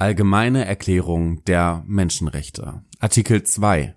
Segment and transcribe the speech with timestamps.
[0.00, 2.84] Allgemeine Erklärung der Menschenrechte.
[3.00, 3.96] Artikel 2.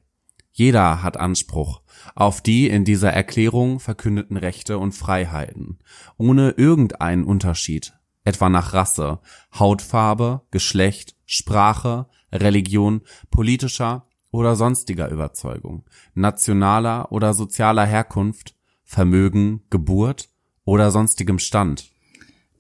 [0.52, 1.84] Jeder hat Anspruch
[2.16, 5.78] auf die in dieser Erklärung verkündeten Rechte und Freiheiten,
[6.18, 7.94] ohne irgendeinen Unterschied,
[8.24, 9.20] etwa nach Rasse,
[9.54, 20.30] Hautfarbe, Geschlecht, Sprache, Religion, politischer oder sonstiger Überzeugung, nationaler oder sozialer Herkunft, Vermögen, Geburt
[20.66, 21.91] oder sonstigem Stand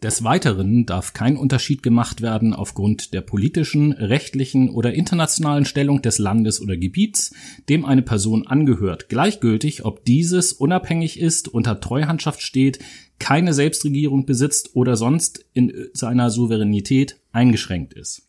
[0.03, 6.17] des Weiteren darf kein Unterschied gemacht werden aufgrund der politischen, rechtlichen oder internationalen Stellung des
[6.17, 7.33] Landes oder Gebiets,
[7.69, 12.79] dem eine Person angehört, gleichgültig, ob dieses unabhängig ist, unter Treuhandschaft steht,
[13.19, 18.27] keine Selbstregierung besitzt oder sonst in seiner Souveränität eingeschränkt ist.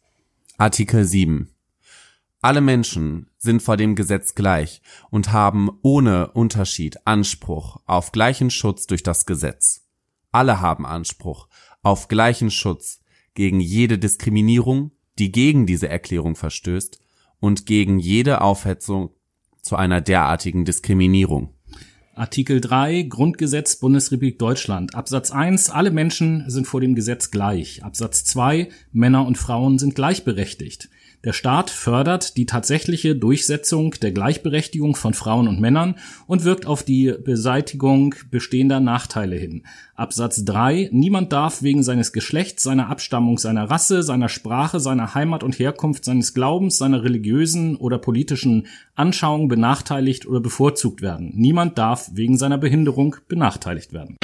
[0.59, 1.49] Artikel 7
[2.45, 8.89] alle Menschen sind vor dem Gesetz gleich und haben ohne Unterschied Anspruch auf gleichen Schutz
[8.89, 9.82] durch das Gesetz.
[10.33, 11.47] Alle haben Anspruch
[11.83, 13.01] auf gleichen Schutz
[13.35, 16.99] gegen jede Diskriminierung, die gegen diese Erklärung verstößt
[17.39, 19.11] und gegen jede Aufhetzung
[19.61, 21.55] zu einer derartigen Diskriminierung.
[22.15, 27.83] Artikel 3 Grundgesetz Bundesrepublik Deutschland Absatz 1 Alle Menschen sind vor dem Gesetz gleich.
[27.85, 30.91] Absatz 2 Männer und Frauen sind gleichberechtigt.
[31.25, 35.95] Der Staat fördert die tatsächliche Durchsetzung der Gleichberechtigung von Frauen und Männern
[36.27, 39.63] und wirkt auf die Beseitigung bestehender Nachteile hin.
[39.95, 40.89] Absatz 3.
[40.91, 46.05] Niemand darf wegen seines Geschlechts, seiner Abstammung, seiner Rasse, seiner Sprache, seiner Heimat und Herkunft,
[46.05, 51.31] seines Glaubens, seiner religiösen oder politischen Anschauung benachteiligt oder bevorzugt werden.
[51.37, 54.17] Niemand darf wegen seiner Behinderung benachteiligt werden.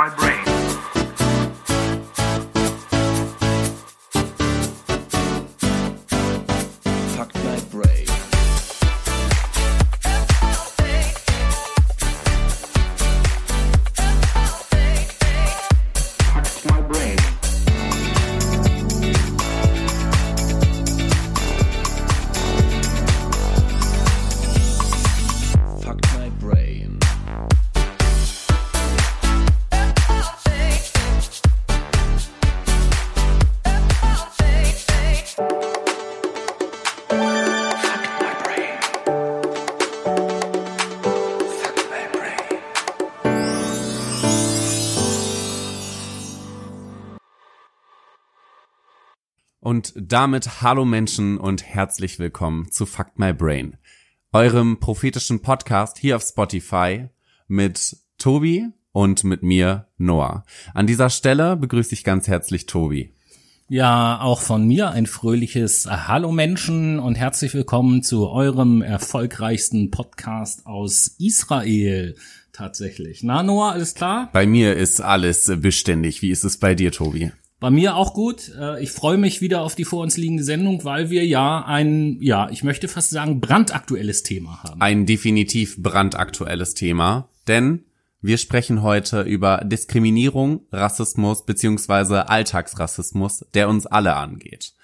[0.00, 0.39] Und
[50.10, 53.76] damit hallo Menschen und herzlich willkommen zu Fuck My Brain,
[54.32, 57.08] eurem prophetischen Podcast hier auf Spotify
[57.46, 60.44] mit Tobi und mit mir Noah.
[60.74, 63.12] An dieser Stelle begrüße ich ganz herzlich Tobi.
[63.68, 70.66] Ja, auch von mir ein fröhliches Hallo Menschen und herzlich willkommen zu eurem erfolgreichsten Podcast
[70.66, 72.16] aus Israel.
[72.52, 73.22] Tatsächlich.
[73.22, 74.28] Na, Noah, alles klar?
[74.32, 76.20] Bei mir ist alles beständig.
[76.20, 77.30] Wie ist es bei dir, Tobi?
[77.60, 78.50] Bei mir auch gut.
[78.58, 82.16] Äh, ich freue mich wieder auf die vor uns liegende Sendung, weil wir ja ein,
[82.20, 84.80] ja, ich möchte fast sagen, brandaktuelles Thema haben.
[84.80, 87.84] Ein definitiv brandaktuelles Thema, denn
[88.22, 94.74] wir sprechen heute über Diskriminierung, Rassismus beziehungsweise Alltagsrassismus, der uns alle angeht.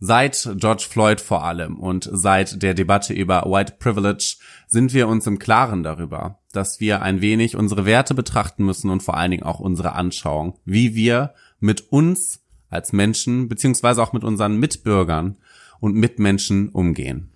[0.00, 5.26] Seit George Floyd vor allem und seit der Debatte über White Privilege sind wir uns
[5.26, 9.44] im Klaren darüber, dass wir ein wenig unsere Werte betrachten müssen und vor allen Dingen
[9.44, 15.36] auch unsere Anschauung, wie wir mit uns als Menschen beziehungsweise auch mit unseren Mitbürgern
[15.80, 17.30] und Mitmenschen umgehen.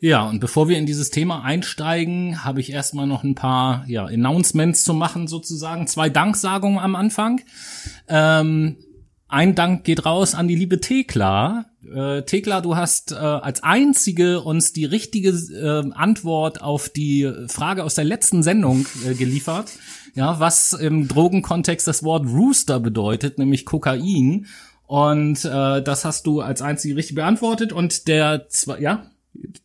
[0.00, 4.04] Ja, und bevor wir in dieses Thema einsteigen, habe ich erstmal noch ein paar ja,
[4.04, 5.86] Announcements zu machen, sozusagen.
[5.86, 7.40] Zwei Danksagungen am Anfang.
[8.06, 8.76] Ähm,
[9.28, 11.66] ein Dank geht raus an die liebe Thekla.
[11.94, 17.84] Äh, Thekla, du hast äh, als einzige uns die richtige äh, Antwort auf die Frage
[17.84, 19.72] aus der letzten Sendung äh, geliefert
[20.14, 24.46] ja, was im Drogenkontext das Wort Rooster bedeutet, nämlich Kokain.
[24.86, 27.72] Und äh, das hast du als einzige richtig beantwortet.
[27.72, 29.06] Und der zwei, ja?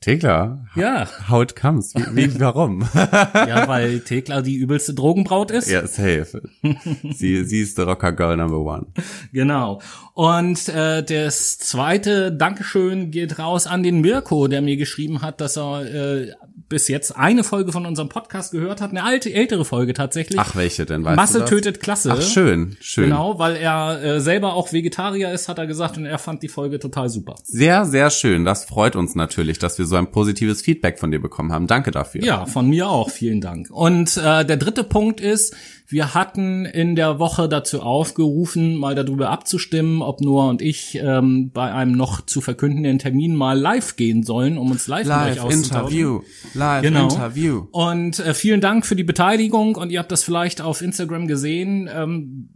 [0.02, 0.66] Thekla?
[0.76, 1.08] Ja.
[1.30, 1.94] How it comes?
[1.94, 2.82] Wie, wie warum?
[2.94, 5.70] ja, weil Thekla die übelste Drogenbraut ist.
[5.70, 6.42] Ja, safe.
[7.14, 8.88] sie, sie ist der Rocker Girl Number One.
[9.34, 9.82] Genau.
[10.20, 15.58] Und äh, das zweite Dankeschön geht raus an den Mirko, der mir geschrieben hat, dass
[15.58, 16.34] er äh,
[16.68, 20.38] bis jetzt eine Folge von unserem Podcast gehört hat, eine alte, ältere Folge tatsächlich.
[20.38, 21.06] Ach, welche denn?
[21.06, 22.12] Weißt Masse tötet Klasse.
[22.12, 23.06] Ach, schön, schön.
[23.06, 26.50] Genau, weil er äh, selber auch Vegetarier ist, hat er gesagt, und er fand die
[26.50, 27.36] Folge total super.
[27.46, 28.44] Sehr, sehr schön.
[28.44, 31.66] Das freut uns natürlich dass wir so ein positives Feedback von dir bekommen haben.
[31.66, 32.26] Danke dafür.
[32.26, 33.10] Ja, von mir auch.
[33.10, 33.70] Vielen Dank.
[33.72, 35.56] Und äh, der dritte Punkt ist,
[35.92, 41.50] wir hatten in der Woche dazu aufgerufen, mal darüber abzustimmen, ob Noah und ich ähm,
[41.52, 45.44] bei einem noch zu verkündenden Termin mal live gehen sollen, um uns live, live mit
[45.44, 46.22] euch Interview.
[46.54, 47.04] Live genau.
[47.06, 47.68] Interview.
[47.72, 51.90] Und äh, vielen Dank für die Beteiligung und ihr habt das vielleicht auf Instagram gesehen.
[51.92, 52.50] Ähm,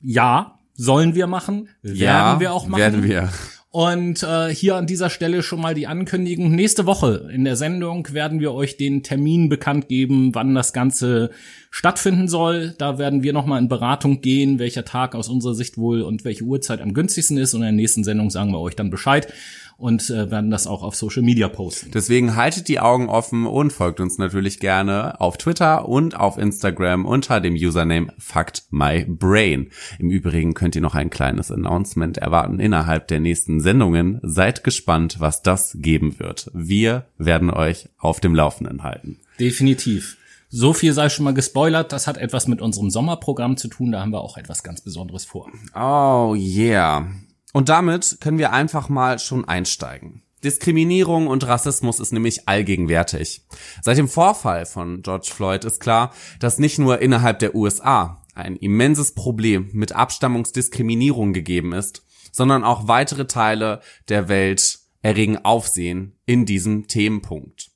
[0.00, 2.80] ja, sollen wir machen, werden ja, wir auch machen.
[2.80, 3.28] Werden wir.
[3.76, 6.50] Und äh, hier an dieser Stelle schon mal die Ankündigung.
[6.50, 11.28] Nächste Woche in der Sendung werden wir euch den Termin bekannt geben, wann das Ganze
[11.70, 12.74] stattfinden soll.
[12.78, 16.44] Da werden wir nochmal in Beratung gehen, welcher Tag aus unserer Sicht wohl und welche
[16.44, 17.52] Uhrzeit am günstigsten ist.
[17.52, 19.30] Und in der nächsten Sendung sagen wir euch dann Bescheid
[19.76, 21.90] und äh, werden das auch auf Social Media posten.
[21.92, 27.04] Deswegen haltet die Augen offen und folgt uns natürlich gerne auf Twitter und auf Instagram
[27.04, 29.70] unter dem Username FactMyBrain.
[29.98, 34.20] Im Übrigen könnt ihr noch ein kleines Announcement erwarten innerhalb der nächsten Sendungen.
[34.22, 36.50] Seid gespannt, was das geben wird.
[36.54, 39.20] Wir werden euch auf dem Laufenden halten.
[39.38, 40.16] Definitiv.
[40.48, 41.92] So viel sei schon mal gespoilert.
[41.92, 43.92] Das hat etwas mit unserem Sommerprogramm zu tun.
[43.92, 45.50] Da haben wir auch etwas ganz Besonderes vor.
[45.74, 47.08] Oh yeah.
[47.56, 50.22] Und damit können wir einfach mal schon einsteigen.
[50.44, 53.46] Diskriminierung und Rassismus ist nämlich allgegenwärtig.
[53.80, 58.56] Seit dem Vorfall von George Floyd ist klar, dass nicht nur innerhalb der USA ein
[58.56, 63.80] immenses Problem mit Abstammungsdiskriminierung gegeben ist, sondern auch weitere Teile
[64.10, 67.70] der Welt erregen Aufsehen in diesem Themenpunkt.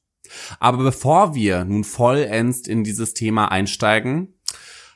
[0.58, 4.34] Aber bevor wir nun vollends in dieses Thema einsteigen,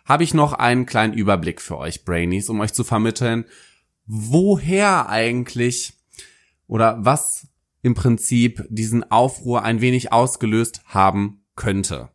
[0.05, 3.47] habe ich noch einen kleinen Überblick für euch, Brainies, um euch zu vermitteln,
[4.07, 5.95] woher eigentlich
[6.67, 7.49] oder was
[7.83, 12.09] im Prinzip diesen Aufruhr ein wenig ausgelöst haben könnte.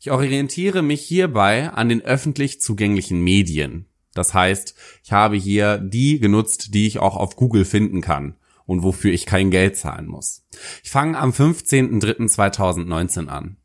[0.00, 3.86] Ich orientiere mich hierbei an den öffentlich zugänglichen Medien.
[4.14, 4.74] Das heißt,
[5.04, 8.34] ich habe hier die genutzt, die ich auch auf Google finden kann
[8.66, 10.44] und wofür ich kein Geld zahlen muss.
[10.82, 13.58] Ich fange am 15.03.2019 an.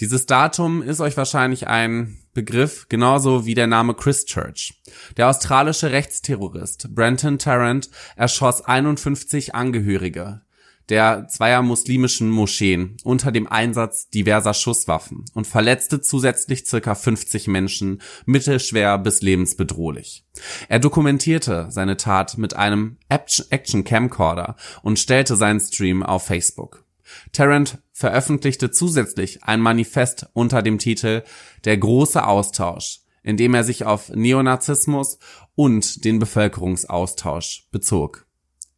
[0.00, 4.80] Dieses Datum ist euch wahrscheinlich ein Begriff, genauso wie der Name Christchurch.
[5.16, 10.42] Der australische Rechtsterrorist Brenton Tarrant erschoss 51 Angehörige
[10.88, 18.00] der zweier muslimischen Moscheen unter dem Einsatz diverser Schusswaffen und verletzte zusätzlich circa 50 Menschen
[18.24, 20.24] mittelschwer bis lebensbedrohlich.
[20.68, 26.87] Er dokumentierte seine Tat mit einem Action Camcorder und stellte seinen Stream auf Facebook.
[27.32, 31.22] Tarrant veröffentlichte zusätzlich ein Manifest unter dem Titel
[31.64, 35.18] Der große Austausch, in dem er sich auf Neonazismus
[35.54, 38.26] und den Bevölkerungsaustausch bezog.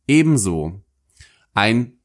[0.06, 0.82] Ebenso
[1.54, 1.99] ein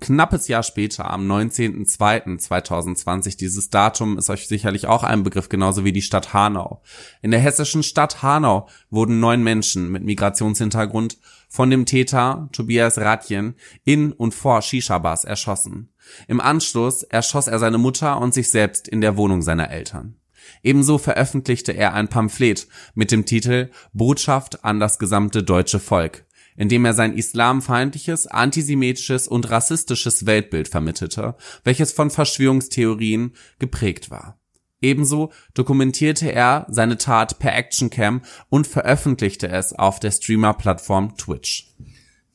[0.00, 5.92] knappes Jahr später, am 19.02.2020, dieses Datum ist euch sicherlich auch ein Begriff, genauso wie
[5.92, 6.82] die Stadt Hanau.
[7.22, 13.54] In der hessischen Stadt Hanau wurden neun Menschen mit Migrationshintergrund von dem Täter Tobias Radjen
[13.84, 15.90] in und vor Shisha-Bars erschossen.
[16.26, 20.16] Im Anschluss erschoss er seine Mutter und sich selbst in der Wohnung seiner Eltern.
[20.62, 26.24] Ebenso veröffentlichte er ein Pamphlet mit dem Titel Botschaft an das gesamte deutsche Volk,
[26.58, 34.38] in dem er sein islamfeindliches, antisemitisches und rassistisches Weltbild vermittelte, welches von Verschwörungstheorien geprägt war.
[34.80, 41.74] Ebenso dokumentierte er seine Tat per Actioncam und veröffentlichte es auf der Streamer-Plattform Twitch.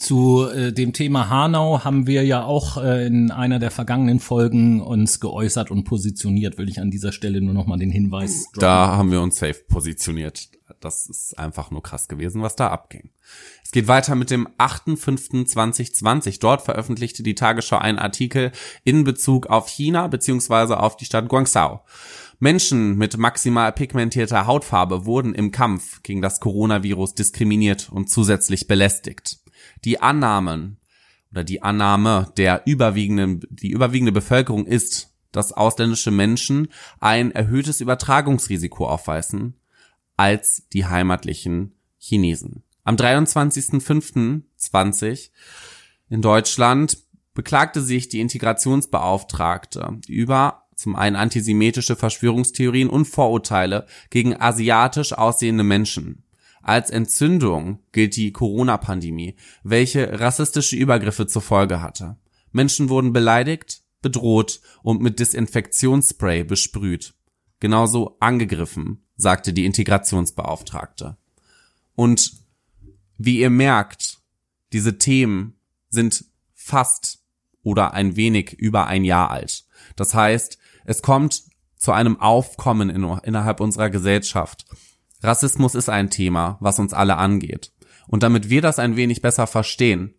[0.03, 4.81] Zu äh, dem Thema Hanau haben wir ja auch äh, in einer der vergangenen Folgen
[4.81, 8.59] uns geäußert und positioniert, will ich an dieser Stelle nur noch mal den Hinweis droppen.
[8.59, 10.49] Da haben wir uns safe positioniert.
[10.81, 13.11] Das ist einfach nur krass gewesen, was da abging.
[13.63, 16.41] Es geht weiter mit dem 8.5.2020.
[16.41, 18.51] Dort veröffentlichte die Tagesschau einen Artikel
[18.83, 21.79] in Bezug auf China beziehungsweise auf die Stadt Guangzhou.
[22.39, 29.39] Menschen mit maximal pigmentierter Hautfarbe wurden im Kampf gegen das Coronavirus diskriminiert und zusätzlich belästigt.
[29.85, 30.77] Die Annahmen
[31.31, 38.87] oder die Annahme der überwiegenden, die überwiegende Bevölkerung ist, dass ausländische Menschen ein erhöhtes Übertragungsrisiko
[38.87, 39.55] aufweisen
[40.15, 42.63] als die heimatlichen Chinesen.
[42.83, 45.31] Am 23.05.20
[46.09, 46.99] in Deutschland
[47.33, 56.22] beklagte sich die Integrationsbeauftragte über zum einen antisemitische Verschwörungstheorien und Vorurteile gegen asiatisch aussehende Menschen.
[56.63, 62.15] Als Entzündung gilt die Corona-Pandemie, welche rassistische Übergriffe zur Folge hatte.
[62.53, 67.15] Menschen wurden beleidigt, bedroht und mit Desinfektionsspray besprüht.
[67.59, 71.17] Genauso angegriffen, sagte die Integrationsbeauftragte.
[71.95, 72.33] Und
[73.17, 74.19] wie ihr merkt,
[74.71, 77.23] diese Themen sind fast
[77.61, 79.65] oder ein wenig über ein Jahr alt.
[79.97, 81.43] Das heißt, es kommt
[81.75, 84.65] zu einem Aufkommen in, innerhalb unserer Gesellschaft.
[85.23, 87.71] Rassismus ist ein Thema, was uns alle angeht.
[88.07, 90.15] Und damit wir das ein wenig besser verstehen,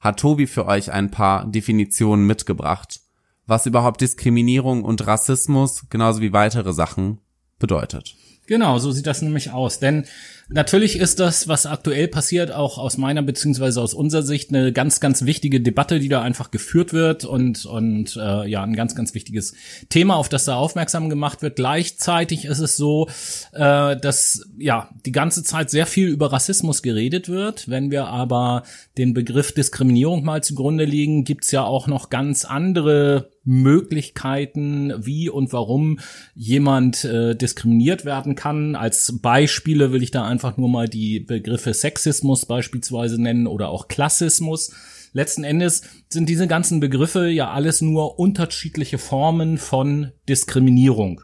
[0.00, 3.00] hat Tobi für euch ein paar Definitionen mitgebracht,
[3.46, 7.20] was überhaupt Diskriminierung und Rassismus genauso wie weitere Sachen
[7.58, 8.14] bedeutet.
[8.46, 9.78] Genau, so sieht das nämlich aus.
[9.78, 10.04] Denn
[10.48, 15.00] natürlich ist das, was aktuell passiert, auch aus meiner beziehungsweise aus unserer Sicht eine ganz,
[15.00, 19.14] ganz wichtige Debatte, die da einfach geführt wird und und äh, ja ein ganz, ganz
[19.14, 19.54] wichtiges
[19.88, 21.56] Thema, auf das da aufmerksam gemacht wird.
[21.56, 23.08] Gleichzeitig ist es so,
[23.52, 27.68] äh, dass ja die ganze Zeit sehr viel über Rassismus geredet wird.
[27.68, 28.64] Wenn wir aber
[28.98, 35.52] den Begriff Diskriminierung mal zugrunde legen, gibt's ja auch noch ganz andere Möglichkeiten, wie und
[35.52, 36.00] warum
[36.34, 38.74] jemand äh, diskriminiert werden kann.
[38.74, 43.86] Als Beispiele will ich da einfach nur mal die Begriffe Sexismus beispielsweise nennen oder auch
[43.86, 44.72] Klassismus.
[45.12, 51.20] Letzten Endes sind diese ganzen Begriffe ja alles nur unterschiedliche Formen von Diskriminierung.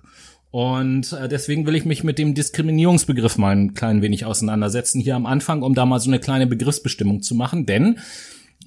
[0.52, 5.17] Und äh, deswegen will ich mich mit dem Diskriminierungsbegriff mal ein klein wenig auseinandersetzen hier
[5.17, 7.67] am Anfang, um da mal so eine kleine Begriffsbestimmung zu machen.
[7.67, 7.99] Denn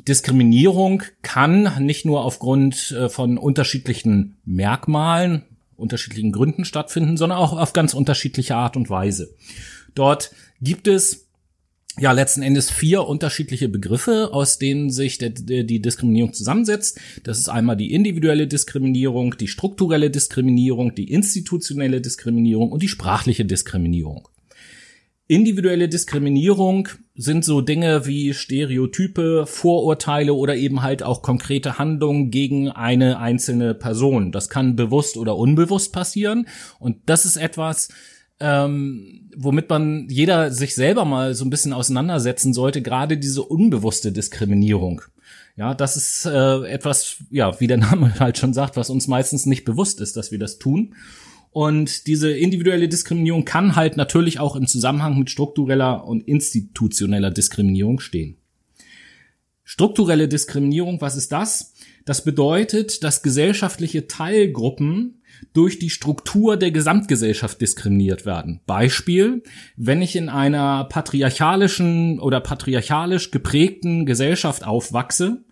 [0.07, 5.43] Diskriminierung kann nicht nur aufgrund äh, von unterschiedlichen Merkmalen,
[5.77, 9.33] unterschiedlichen Gründen stattfinden, sondern auch auf ganz unterschiedliche Art und Weise.
[9.95, 10.31] Dort
[10.61, 11.27] gibt es
[11.99, 16.99] ja letzten Endes vier unterschiedliche Begriffe, aus denen sich der, der, die Diskriminierung zusammensetzt.
[17.23, 23.45] Das ist einmal die individuelle Diskriminierung, die strukturelle Diskriminierung, die institutionelle Diskriminierung und die sprachliche
[23.45, 24.27] Diskriminierung.
[25.27, 32.69] Individuelle Diskriminierung sind so Dinge wie Stereotype, Vorurteile oder eben halt auch konkrete Handlungen gegen
[32.69, 34.31] eine einzelne Person.
[34.33, 36.47] Das kann bewusst oder unbewusst passieren.
[36.77, 37.87] Und das ist etwas,
[38.41, 44.11] ähm, womit man jeder sich selber mal so ein bisschen auseinandersetzen sollte, gerade diese unbewusste
[44.11, 45.01] Diskriminierung.
[45.55, 49.45] Ja, das ist äh, etwas, ja, wie der Name halt schon sagt, was uns meistens
[49.45, 50.95] nicht bewusst ist, dass wir das tun.
[51.51, 57.99] Und diese individuelle Diskriminierung kann halt natürlich auch im Zusammenhang mit struktureller und institutioneller Diskriminierung
[57.99, 58.37] stehen.
[59.63, 61.73] Strukturelle Diskriminierung, was ist das?
[62.05, 65.21] Das bedeutet, dass gesellschaftliche Teilgruppen
[65.53, 68.61] durch die Struktur der Gesamtgesellschaft diskriminiert werden.
[68.65, 69.43] Beispiel,
[69.75, 75.43] wenn ich in einer patriarchalischen oder patriarchalisch geprägten Gesellschaft aufwachse,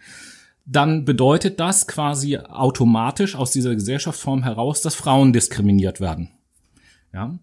[0.65, 6.29] dann bedeutet das quasi automatisch aus dieser Gesellschaftsform heraus, dass Frauen diskriminiert werden.
[7.13, 7.39] Ja,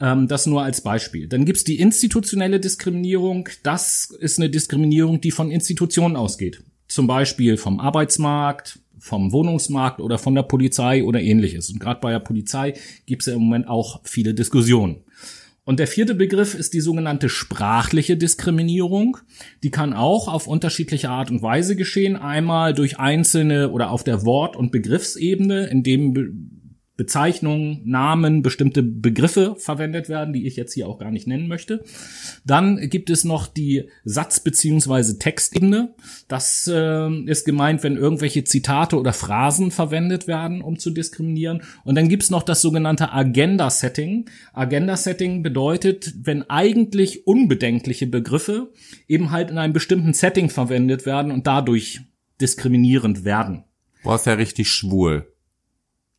[0.00, 1.28] ähm, das nur als Beispiel.
[1.28, 3.48] Dann gibt's die institutionelle Diskriminierung.
[3.62, 6.62] Das ist eine Diskriminierung, die von Institutionen ausgeht.
[6.88, 11.68] Zum Beispiel vom Arbeitsmarkt, vom Wohnungsmarkt oder von der Polizei oder ähnliches.
[11.68, 12.72] Und gerade bei der Polizei
[13.04, 15.04] gibt's ja im Moment auch viele Diskussionen.
[15.64, 19.18] Und der vierte Begriff ist die sogenannte sprachliche Diskriminierung.
[19.62, 22.16] Die kann auch auf unterschiedliche Art und Weise geschehen.
[22.16, 26.62] Einmal durch einzelne oder auf der Wort- und Begriffsebene, indem
[26.96, 31.82] Bezeichnungen, Namen, bestimmte Begriffe verwendet werden, die ich jetzt hier auch gar nicht nennen möchte.
[32.44, 35.94] Dann gibt es noch die Satz- beziehungsweise Textebene.
[36.28, 41.62] Das äh, ist gemeint, wenn irgendwelche Zitate oder Phrasen verwendet werden, um zu diskriminieren.
[41.84, 44.26] Und dann gibt es noch das sogenannte Agenda-Setting.
[44.52, 48.72] Agenda-Setting bedeutet, wenn eigentlich unbedenkliche Begriffe
[49.08, 52.02] eben halt in einem bestimmten Setting verwendet werden und dadurch
[52.40, 53.64] diskriminierend werden.
[54.04, 55.33] Boah, ist ja richtig schwul.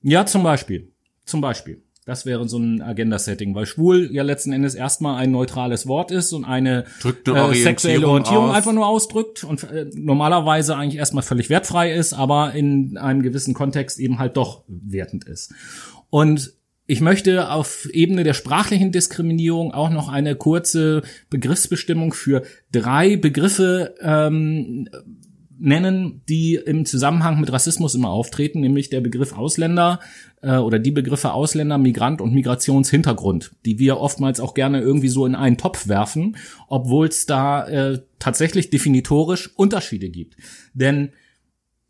[0.07, 0.91] Ja, zum Beispiel.
[1.25, 1.81] Zum Beispiel.
[2.05, 6.31] Das wäre so ein Agenda-Setting, weil schwul ja letzten Endes erstmal ein neutrales Wort ist
[6.31, 6.85] und eine,
[7.25, 8.55] eine äh, sexuelle Orientierung aus.
[8.55, 13.55] einfach nur ausdrückt und äh, normalerweise eigentlich erstmal völlig wertfrei ist, aber in einem gewissen
[13.55, 15.55] Kontext eben halt doch wertend ist.
[16.11, 16.53] Und
[16.85, 23.95] ich möchte auf Ebene der sprachlichen Diskriminierung auch noch eine kurze Begriffsbestimmung für drei Begriffe
[23.99, 24.87] ähm,
[25.57, 29.99] nennen, die im Zusammenhang mit Rassismus immer auftreten, nämlich der Begriff Ausländer
[30.41, 35.25] äh, oder die Begriffe Ausländer, Migrant und Migrationshintergrund, die wir oftmals auch gerne irgendwie so
[35.25, 40.37] in einen Topf werfen, obwohl es da äh, tatsächlich definitorisch Unterschiede gibt.
[40.73, 41.11] Denn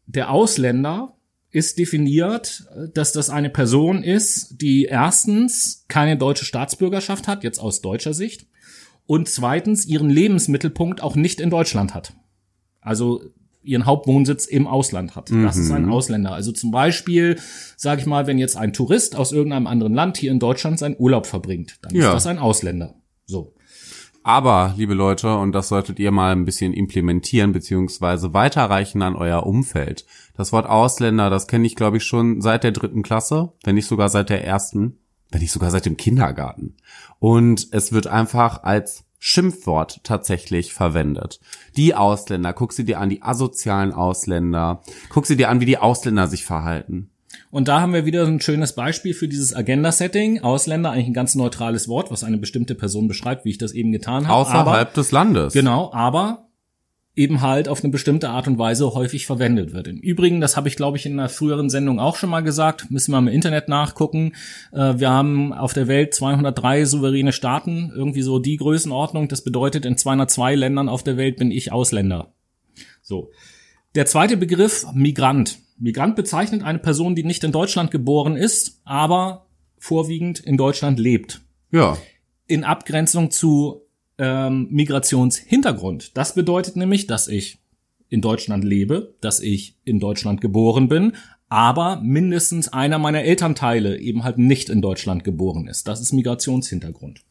[0.06, 1.16] der Ausländer
[1.50, 7.82] ist definiert, dass das eine Person ist, die erstens keine deutsche Staatsbürgerschaft hat, jetzt aus
[7.82, 8.48] deutscher Sicht,
[9.08, 12.14] und zweitens ihren Lebensmittelpunkt auch nicht in Deutschland hat.
[12.82, 13.22] Also
[13.66, 15.32] ihren Hauptwohnsitz im Ausland hat.
[15.32, 16.34] Das ist ein Ausländer.
[16.34, 17.38] Also zum Beispiel,
[17.76, 20.96] sage ich mal, wenn jetzt ein Tourist aus irgendeinem anderen Land hier in Deutschland seinen
[20.98, 22.08] Urlaub verbringt, dann Ja.
[22.10, 22.96] ist das ein Ausländer.
[23.26, 23.54] So.
[24.24, 29.46] Aber, liebe Leute, und das solltet ihr mal ein bisschen implementieren beziehungsweise weiterreichen an euer
[29.46, 30.06] Umfeld.
[30.36, 33.86] Das Wort Ausländer, das kenne ich, glaube ich, schon seit der dritten Klasse, wenn nicht
[33.86, 34.98] sogar seit der ersten,
[35.32, 36.76] wenn nicht sogar seit dem Kindergarten.
[37.20, 41.40] Und es wird einfach als Schimpfwort tatsächlich verwendet.
[41.78, 45.78] Die Ausländer, guck sie dir an, die asozialen Ausländer, guck sie dir an, wie die
[45.78, 47.10] Ausländer sich verhalten.
[47.52, 50.42] Und da haben wir wieder ein schönes Beispiel für dieses Agenda-Setting.
[50.42, 53.92] Ausländer, eigentlich ein ganz neutrales Wort, was eine bestimmte Person beschreibt, wie ich das eben
[53.92, 54.38] getan habe.
[54.40, 55.54] Außerhalb aber, des Landes.
[55.54, 56.45] Genau, aber
[57.16, 59.88] eben halt auf eine bestimmte Art und Weise häufig verwendet wird.
[59.88, 62.92] Im Übrigen, das habe ich glaube ich in einer früheren Sendung auch schon mal gesagt,
[62.92, 64.34] müssen wir im Internet nachgucken.
[64.74, 69.30] Äh, wir haben auf der Welt 203 souveräne Staaten, irgendwie so die Größenordnung.
[69.30, 72.34] Das bedeutet, in 202 Ländern auf der Welt bin ich Ausländer.
[73.02, 73.32] So.
[73.96, 75.60] Der zweite Begriff, Migrant.
[75.78, 79.46] Migrant bezeichnet eine Person, die nicht in Deutschland geboren ist, aber
[79.78, 81.42] vorwiegend in Deutschland lebt.
[81.72, 81.98] Ja.
[82.48, 83.85] In Abgrenzung zu
[84.18, 86.18] ähm, Migrationshintergrund.
[86.18, 87.60] Das bedeutet nämlich, dass ich
[88.10, 91.14] in Deutschland lebe, dass ich in Deutschland geboren bin,
[91.50, 95.88] aber mindestens einer meiner Elternteile eben halt nicht in Deutschland geboren ist.
[95.88, 97.22] Das ist Migrationshintergrund.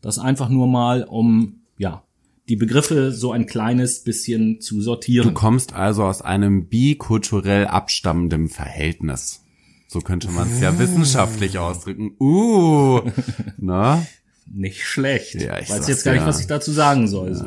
[0.00, 2.02] Das einfach nur mal, um ja
[2.48, 5.28] die Begriffe so ein kleines bisschen zu sortieren.
[5.28, 9.44] Du kommst also aus einem bikulturell abstammenden Verhältnis.
[9.86, 12.16] So könnte man es ja wissenschaftlich ausdrücken.
[12.18, 13.00] Uh,
[13.58, 14.06] ne?
[14.46, 15.34] Nicht schlecht.
[15.34, 16.26] Ja, ich Weiß jetzt gar nicht, ja.
[16.26, 17.34] was ich dazu sagen soll.
[17.34, 17.46] So.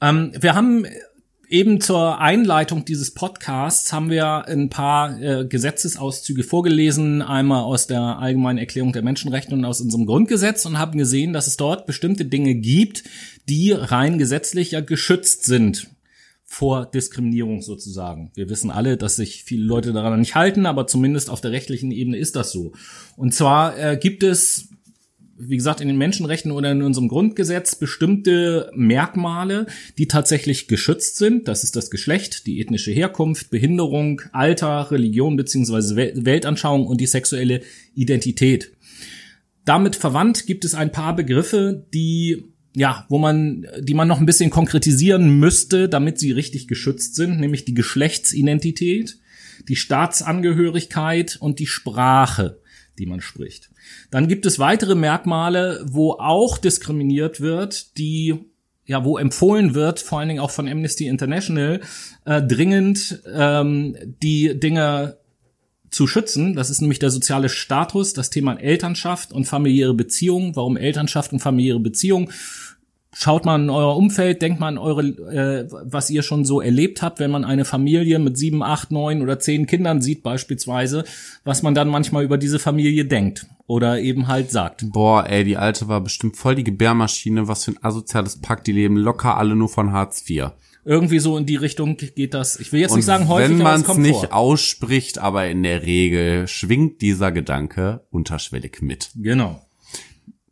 [0.00, 0.86] Ähm, wir haben
[1.48, 8.00] eben zur Einleitung dieses Podcasts haben wir ein paar äh, Gesetzesauszüge vorgelesen, einmal aus der
[8.00, 12.24] Allgemeinen Erklärung der Menschenrechte und aus unserem Grundgesetz und haben gesehen, dass es dort bestimmte
[12.24, 13.04] Dinge gibt,
[13.48, 15.88] die rein gesetzlich ja geschützt sind
[16.44, 18.30] vor Diskriminierung sozusagen.
[18.34, 21.90] Wir wissen alle, dass sich viele Leute daran nicht halten, aber zumindest auf der rechtlichen
[21.90, 22.72] Ebene ist das so.
[23.16, 24.68] Und zwar äh, gibt es
[25.38, 29.66] wie gesagt, in den Menschenrechten oder in unserem Grundgesetz bestimmte Merkmale,
[29.98, 31.48] die tatsächlich geschützt sind.
[31.48, 37.06] Das ist das Geschlecht, die ethnische Herkunft, Behinderung, Alter, Religion beziehungsweise Wel- Weltanschauung und die
[37.06, 37.60] sexuelle
[37.94, 38.72] Identität.
[39.64, 42.44] Damit verwandt gibt es ein paar Begriffe, die
[42.78, 47.40] ja, wo man, die man noch ein bisschen konkretisieren müsste, damit sie richtig geschützt sind,
[47.40, 49.18] nämlich die Geschlechtsidentität,
[49.66, 52.60] die Staatsangehörigkeit und die Sprache,
[52.98, 53.70] die man spricht.
[54.10, 58.34] Dann gibt es weitere Merkmale, wo auch diskriminiert wird, die
[58.86, 61.80] ja, wo empfohlen wird, vor allen Dingen auch von Amnesty International,
[62.24, 65.18] äh, dringend ähm, die Dinge
[65.90, 66.54] zu schützen.
[66.54, 70.54] Das ist nämlich der soziale Status, das Thema Elternschaft und familiäre Beziehungen.
[70.54, 72.30] Warum Elternschaft und familiäre Beziehung?
[73.18, 77.00] Schaut mal in euer Umfeld, denkt mal an eure, äh, was ihr schon so erlebt
[77.00, 81.02] habt, wenn man eine Familie mit sieben, acht, neun oder zehn Kindern sieht beispielsweise,
[81.42, 84.92] was man dann manchmal über diese Familie denkt oder eben halt sagt.
[84.92, 87.48] Boah, ey, die alte war bestimmt voll die Gebärmaschine.
[87.48, 88.64] Was für ein asoziales Pack.
[88.64, 90.50] Die leben locker alle nur von Hartz IV.
[90.84, 92.60] Irgendwie so in die Richtung geht das.
[92.60, 94.34] Ich will jetzt Und nicht sagen häufig, wenn man es nicht vor.
[94.34, 99.08] ausspricht, aber in der Regel schwingt dieser Gedanke unterschwellig mit.
[99.16, 99.65] Genau.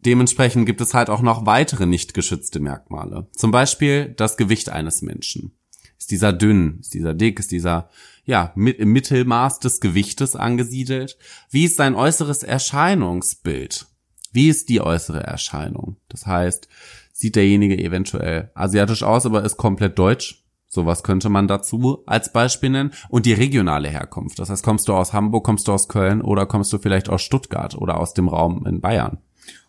[0.04, 3.26] Dementsprechend gibt es halt auch noch weitere nicht geschützte Merkmale.
[3.32, 5.56] Zum Beispiel das Gewicht eines Menschen.
[5.98, 6.78] Ist dieser dünn?
[6.80, 7.38] Ist dieser dick?
[7.38, 7.88] Ist dieser,
[8.24, 11.16] ja, mit, im Mittelmaß des Gewichtes angesiedelt?
[11.50, 13.86] Wie ist sein äußeres Erscheinungsbild?
[14.32, 15.96] Wie ist die äußere Erscheinung?
[16.08, 16.68] Das heißt,
[17.12, 20.44] sieht derjenige eventuell asiatisch aus, aber ist komplett deutsch?
[20.66, 22.92] Sowas könnte man dazu als Beispiel nennen.
[23.08, 24.40] Und die regionale Herkunft.
[24.40, 27.22] Das heißt, kommst du aus Hamburg, kommst du aus Köln oder kommst du vielleicht aus
[27.22, 29.18] Stuttgart oder aus dem Raum in Bayern?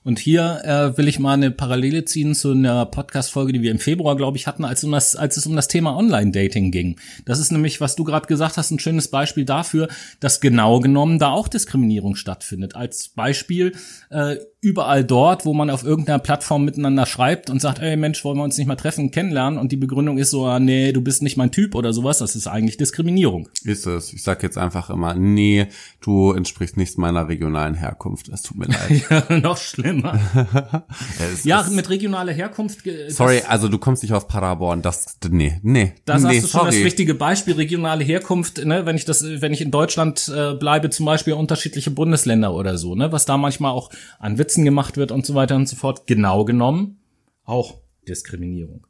[0.06, 3.80] Und hier äh, will ich mal eine Parallele ziehen zu einer Podcast-Folge, die wir im
[3.80, 7.00] Februar, glaube ich, hatten, als, um das, als es um das Thema Online-Dating ging.
[7.26, 9.88] Das ist nämlich, was du gerade gesagt hast, ein schönes Beispiel dafür,
[10.20, 12.76] dass genau genommen da auch Diskriminierung stattfindet.
[12.76, 13.72] Als Beispiel
[14.12, 18.38] äh, überall dort, wo man auf irgendeiner Plattform miteinander schreibt und sagt, ey Mensch, wollen
[18.38, 19.60] wir uns nicht mal treffen, kennenlernen?
[19.60, 22.20] Und die Begründung ist so, ah, nee, du bist nicht mein Typ oder sowas.
[22.20, 23.50] Das ist eigentlich Diskriminierung.
[23.64, 24.14] Ist es.
[24.14, 25.66] Ich sag jetzt einfach immer, nee,
[26.00, 28.30] du entsprichst nicht meiner regionalen Herkunft.
[28.30, 29.06] Es tut mir leid.
[29.10, 29.95] Ja, noch schlimmer.
[31.20, 32.80] Es Ja, ist- mit regionaler Herkunft.
[33.10, 34.82] sorry, also du kommst nicht aus Paderborn.
[34.82, 36.76] Das, nee, nee, Das nee, hast du schon sorry.
[36.76, 40.90] das richtige Beispiel, regionale Herkunft, ne, wenn ich das, wenn ich in Deutschland äh, bleibe,
[40.90, 45.12] zum Beispiel unterschiedliche Bundesländer oder so, ne, was da manchmal auch an Witzen gemacht wird
[45.12, 47.00] und so weiter und so fort, genau genommen
[47.44, 47.76] auch
[48.08, 48.86] Diskriminierung.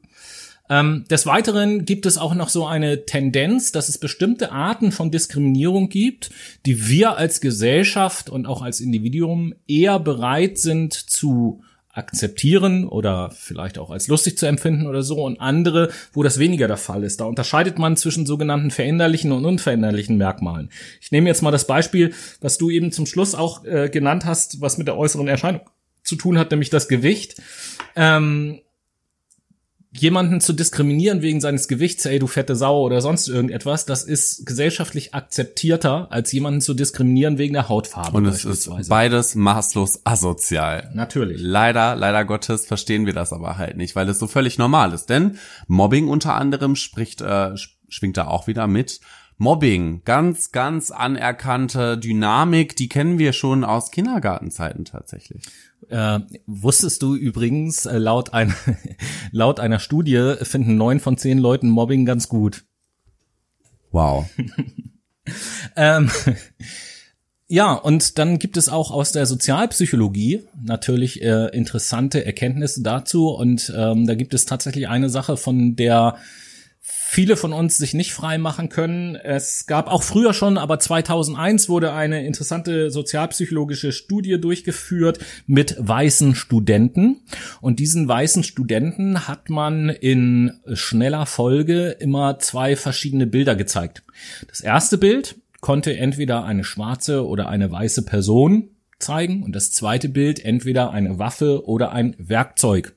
[0.68, 5.10] Ähm, des Weiteren gibt es auch noch so eine Tendenz, dass es bestimmte Arten von
[5.10, 6.30] Diskriminierung gibt,
[6.64, 11.62] die wir als Gesellschaft und auch als Individuum eher bereit sind zu
[11.96, 16.68] akzeptieren oder vielleicht auch als lustig zu empfinden oder so und andere, wo das weniger
[16.68, 17.20] der Fall ist.
[17.20, 20.70] Da unterscheidet man zwischen sogenannten veränderlichen und unveränderlichen Merkmalen.
[21.00, 24.60] Ich nehme jetzt mal das Beispiel, was du eben zum Schluss auch äh, genannt hast,
[24.60, 25.62] was mit der äußeren Erscheinung
[26.02, 27.40] zu tun hat, nämlich das Gewicht.
[27.96, 28.60] Ähm,
[30.00, 34.46] jemanden zu diskriminieren wegen seines Gewichts, ey, du fette Sau oder sonst irgendetwas, das ist
[34.46, 40.90] gesellschaftlich akzeptierter, als jemanden zu diskriminieren wegen der Hautfarbe Und es ist beides maßlos asozial.
[40.94, 41.40] Natürlich.
[41.40, 45.06] Leider, leider Gottes verstehen wir das aber halt nicht, weil es so völlig normal ist.
[45.06, 49.00] Denn Mobbing unter anderem spricht, äh, sch- schwingt da auch wieder mit.
[49.38, 55.42] Mobbing, ganz, ganz anerkannte Dynamik, die kennen wir schon aus Kindergartenzeiten tatsächlich.
[55.88, 58.54] Äh, wusstest du übrigens, äh, laut, ein,
[59.30, 62.64] laut einer Studie finden neun von zehn Leuten Mobbing ganz gut.
[63.92, 64.28] Wow.
[65.76, 66.10] ähm,
[67.48, 73.28] ja, und dann gibt es auch aus der Sozialpsychologie natürlich äh, interessante Erkenntnisse dazu.
[73.28, 76.16] Und ähm, da gibt es tatsächlich eine Sache, von der
[77.08, 79.14] viele von uns sich nicht frei machen können.
[79.14, 86.34] Es gab auch früher schon, aber 2001 wurde eine interessante sozialpsychologische Studie durchgeführt mit weißen
[86.34, 87.22] Studenten.
[87.60, 94.02] Und diesen weißen Studenten hat man in schneller Folge immer zwei verschiedene Bilder gezeigt.
[94.48, 100.08] Das erste Bild konnte entweder eine schwarze oder eine weiße Person zeigen und das zweite
[100.08, 102.96] Bild entweder eine Waffe oder ein Werkzeug.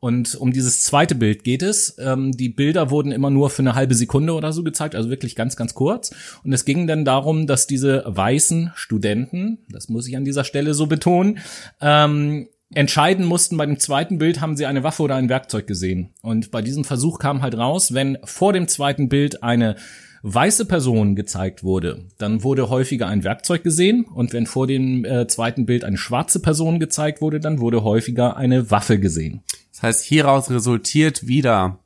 [0.00, 1.96] Und um dieses zweite Bild geht es.
[1.98, 5.36] Ähm, die Bilder wurden immer nur für eine halbe Sekunde oder so gezeigt, also wirklich
[5.36, 6.10] ganz, ganz kurz.
[6.42, 10.72] Und es ging dann darum, dass diese weißen Studenten, das muss ich an dieser Stelle
[10.72, 11.38] so betonen,
[11.82, 16.10] ähm, entscheiden mussten, bei dem zweiten Bild haben sie eine Waffe oder ein Werkzeug gesehen.
[16.22, 19.76] Und bei diesem Versuch kam halt raus, wenn vor dem zweiten Bild eine
[20.22, 25.26] weiße Person gezeigt wurde, dann wurde häufiger ein Werkzeug gesehen und wenn vor dem äh,
[25.26, 29.42] zweiten Bild eine schwarze Person gezeigt wurde, dann wurde häufiger eine Waffe gesehen.
[29.80, 31.78] Das heißt, hieraus resultiert wieder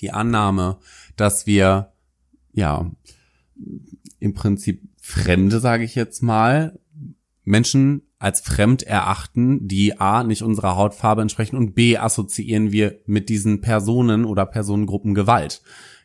[0.00, 0.78] die Annahme,
[1.16, 1.90] dass wir
[2.52, 2.88] ja
[4.20, 6.78] im Prinzip Fremde, sage ich jetzt mal,
[7.42, 13.28] Menschen als fremd erachten, die A nicht unserer Hautfarbe entsprechen und B assoziieren wir mit
[13.28, 15.62] diesen Personen oder Personengruppen Gewalt.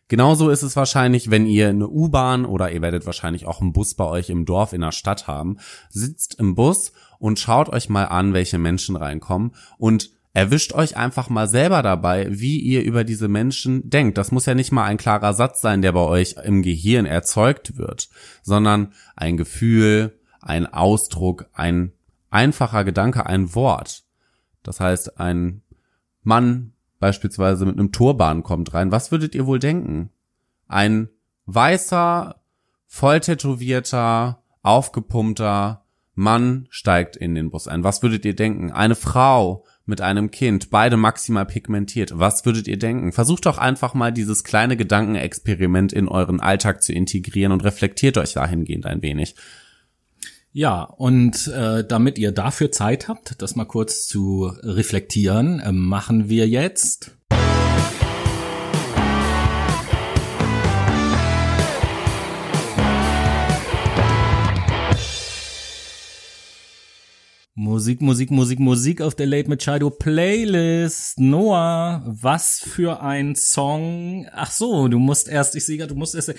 [0.07, 3.93] Genauso ist es wahrscheinlich, wenn ihr eine U-Bahn oder ihr werdet wahrscheinlich auch einen Bus
[3.93, 5.57] bei euch im Dorf in der Stadt haben,
[5.89, 11.29] sitzt im Bus und schaut euch mal an, welche Menschen reinkommen und erwischt euch einfach
[11.29, 14.17] mal selber dabei, wie ihr über diese Menschen denkt.
[14.17, 17.77] Das muss ja nicht mal ein klarer Satz sein, der bei euch im Gehirn erzeugt
[17.77, 18.09] wird,
[18.41, 21.91] sondern ein Gefühl, ein Ausdruck, ein
[22.29, 24.03] einfacher Gedanke, ein Wort.
[24.63, 25.61] Das heißt, ein
[26.23, 30.11] Mann beispielsweise mit einem Turban kommt rein, was würdet ihr wohl denken?
[30.67, 31.09] Ein
[31.45, 32.41] weißer,
[32.87, 37.83] volltätowierter, aufgepumpter Mann steigt in den Bus ein.
[37.83, 38.71] Was würdet ihr denken?
[38.71, 42.11] Eine Frau mit einem Kind, beide maximal pigmentiert.
[42.15, 43.11] Was würdet ihr denken?
[43.11, 48.33] Versucht doch einfach mal dieses kleine Gedankenexperiment in euren Alltag zu integrieren und reflektiert euch
[48.33, 49.35] dahingehend ein wenig.
[50.53, 56.27] Ja, und äh, damit ihr dafür Zeit habt, das mal kurz zu reflektieren, äh, machen
[56.29, 57.17] wir jetzt.
[67.53, 71.19] Musik, Musik, Musik, Musik auf der Late Machado Playlist.
[71.19, 74.27] Noah, was für ein Song.
[74.31, 76.33] Ach so, du musst erst, ich sehe gerade, du musst erst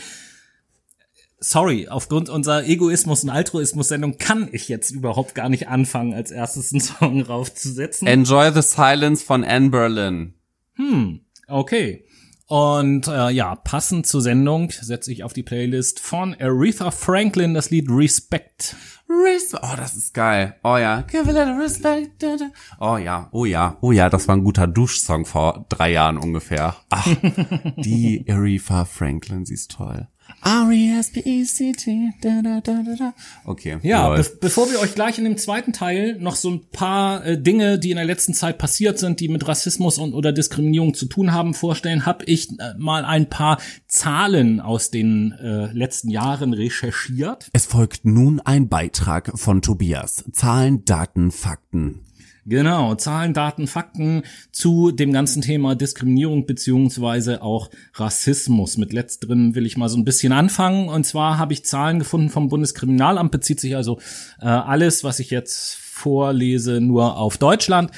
[1.42, 6.72] sorry, aufgrund unserer Egoismus- und Altruismus-Sendung kann ich jetzt überhaupt gar nicht anfangen, als erstes
[6.72, 8.09] einen Song raufzusetzen.
[8.09, 10.35] Enjoy the Silence von Anne Berlin.
[10.77, 12.05] Hm, okay.
[12.52, 17.70] Und äh, ja, passend zur Sendung setze ich auf die Playlist von Aretha Franklin das
[17.70, 18.76] Lied Respect.
[19.08, 19.64] Respect.
[19.64, 20.56] Oh, das ist geil.
[20.62, 21.00] Oh ja.
[21.00, 22.22] Give a little respect.
[22.78, 26.76] Oh ja, oh ja, oh ja, das war ein guter Duschsong vor drei Jahren ungefähr.
[26.90, 27.06] Ach,
[27.78, 30.08] die Aretha Franklin, sie ist toll.
[30.45, 32.12] R-E-S-P-E-C-T.
[32.21, 33.14] Da, da, da, da, da.
[33.45, 33.79] Okay.
[33.83, 37.40] Ja, be bevor wir euch gleich in dem zweiten Teil noch so ein paar äh,
[37.40, 41.07] Dinge, die in der letzten Zeit passiert sind, die mit Rassismus und oder Diskriminierung zu
[41.07, 46.53] tun haben, vorstellen, habe ich äh, mal ein paar Zahlen aus den äh, letzten Jahren
[46.53, 47.49] recherchiert.
[47.53, 50.25] Es folgt nun ein Beitrag von Tobias.
[50.33, 52.01] Zahlen, Daten, Fakten.
[52.44, 58.78] Genau, Zahlen, Daten, Fakten zu dem ganzen Thema Diskriminierung beziehungsweise auch Rassismus.
[58.78, 60.88] Mit letzterem will ich mal so ein bisschen anfangen.
[60.88, 64.00] Und zwar habe ich Zahlen gefunden vom Bundeskriminalamt, bezieht sich also
[64.40, 67.92] äh, alles, was ich jetzt vorlese, nur auf Deutschland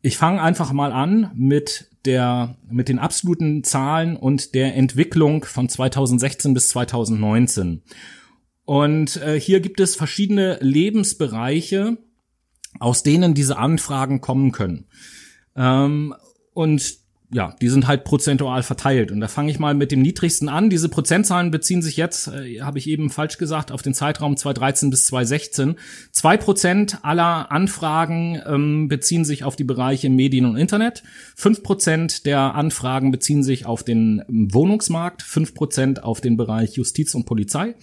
[0.00, 5.68] ich fange einfach mal an mit der mit den absoluten Zahlen und der Entwicklung von
[5.68, 7.82] 2016 bis 2019.
[8.64, 11.98] Und äh, hier gibt es verschiedene Lebensbereiche,
[12.78, 14.86] aus denen diese Anfragen kommen können.
[15.56, 16.14] Ähm,
[16.52, 16.98] und
[17.30, 19.12] ja, die sind halt prozentual verteilt.
[19.12, 20.70] Und da fange ich mal mit dem niedrigsten an.
[20.70, 24.88] Diese Prozentzahlen beziehen sich jetzt, äh, habe ich eben falsch gesagt, auf den Zeitraum 2013
[24.88, 25.76] bis 2016.
[26.10, 31.02] Zwei Prozent aller Anfragen ähm, beziehen sich auf die Bereiche Medien und Internet.
[31.36, 35.22] Fünf Prozent der Anfragen beziehen sich auf den Wohnungsmarkt.
[35.22, 37.74] Fünf Prozent auf den Bereich Justiz und Polizei.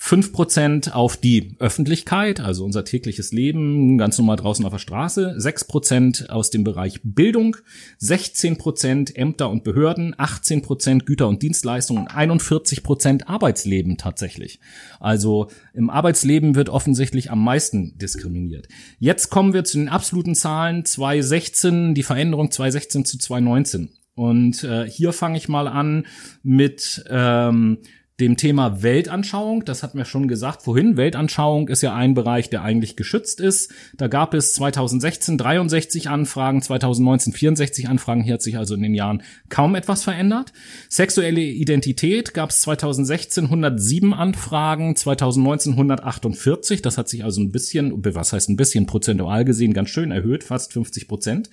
[0.00, 6.28] 5% auf die Öffentlichkeit, also unser tägliches Leben, ganz normal draußen auf der Straße, 6%
[6.28, 7.56] aus dem Bereich Bildung,
[8.00, 14.60] 16% Ämter und Behörden, 18% Güter und Dienstleistungen und 41% Arbeitsleben tatsächlich.
[15.00, 18.68] Also im Arbeitsleben wird offensichtlich am meisten diskriminiert.
[19.00, 23.90] Jetzt kommen wir zu den absoluten Zahlen 2016, die Veränderung 2016 zu 2019.
[24.14, 26.04] Und äh, hier fange ich mal an
[26.42, 27.78] mit ähm,
[28.20, 29.64] dem Thema Weltanschauung.
[29.64, 30.96] Das hatten wir schon gesagt vorhin.
[30.96, 33.72] Weltanschauung ist ja ein Bereich, der eigentlich geschützt ist.
[33.96, 38.22] Da gab es 2016 63 Anfragen, 2019 64 Anfragen.
[38.22, 40.52] Hier hat sich also in den Jahren kaum etwas verändert.
[40.88, 46.82] Sexuelle Identität gab es 2016 107 Anfragen, 2019 148.
[46.82, 50.42] Das hat sich also ein bisschen, was heißt ein bisschen prozentual gesehen, ganz schön erhöht,
[50.42, 51.50] fast 50 Prozent.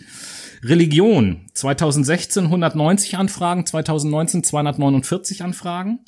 [0.64, 6.00] Religion 2016 190 Anfragen, 2019 249 Anfragen.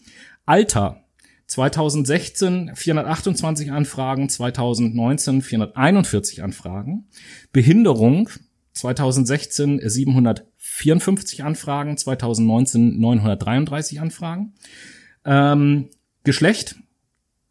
[0.47, 1.03] Alter
[1.47, 7.07] 2016 428 Anfragen, 2019 441 Anfragen.
[7.53, 8.29] Behinderung
[8.73, 14.53] 2016 754 Anfragen, 2019 933 Anfragen.
[15.25, 15.89] Ähm,
[16.23, 16.75] Geschlecht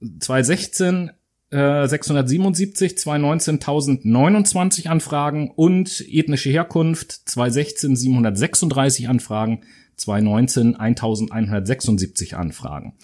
[0.01, 1.11] 2016
[1.51, 9.63] äh, 677, 2019 1029 Anfragen und ethnische Herkunft 2016 736 Anfragen,
[9.97, 12.95] 2019 1176 Anfragen.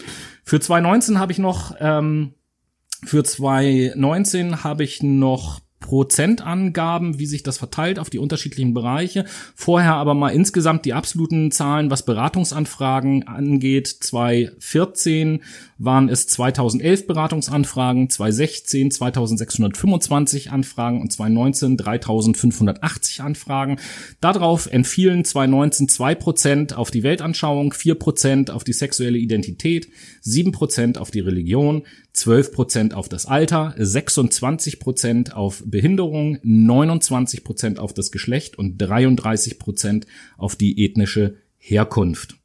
[0.44, 2.34] Für 2019 habe ich noch, ähm,
[3.04, 9.26] für 2019 habe ich noch Prozentangaben, wie sich das verteilt auf die unterschiedlichen Bereiche.
[9.54, 13.88] Vorher aber mal insgesamt die absoluten Zahlen, was Beratungsanfragen angeht.
[13.88, 15.42] 2014
[15.78, 23.78] waren es 2011 Beratungsanfragen, 2016 2625 Anfragen und 2019 3580 Anfragen.
[24.20, 29.88] Darauf entfielen 2019 2 Prozent auf die Weltanschauung, 4 Prozent auf die sexuelle Identität,
[30.20, 37.42] 7 Prozent auf die Religion, 12 Prozent auf das Alter, 26 Prozent auf Behinderung, 29
[37.42, 40.06] Prozent auf das Geschlecht und 33 Prozent
[40.36, 42.36] auf die ethnische Herkunft.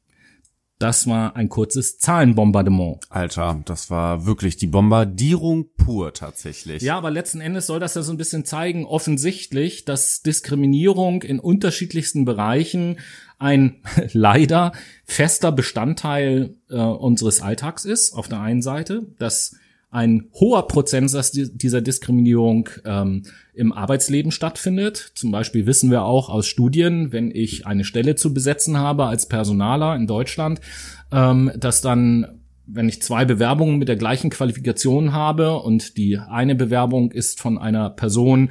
[0.78, 3.00] Das war ein kurzes Zahlenbombardement.
[3.10, 6.82] Alter, das war wirklich die Bombardierung pur tatsächlich.
[6.82, 11.40] Ja, aber letzten Endes soll das ja so ein bisschen zeigen, offensichtlich, dass Diskriminierung in
[11.40, 13.00] unterschiedlichsten Bereichen
[13.40, 14.72] ein leider
[15.04, 19.56] fester Bestandteil äh, unseres Alltags ist, auf der einen Seite, dass
[19.90, 23.22] ein hoher Prozentsatz dieser Diskriminierung ähm,
[23.54, 25.12] im Arbeitsleben stattfindet.
[25.14, 29.26] Zum Beispiel wissen wir auch aus Studien, wenn ich eine Stelle zu besetzen habe als
[29.26, 30.60] Personaler in Deutschland,
[31.10, 32.38] ähm, dass dann
[32.70, 37.56] wenn ich zwei Bewerbungen mit der gleichen Qualifikation habe und die eine Bewerbung ist von
[37.56, 38.50] einer Person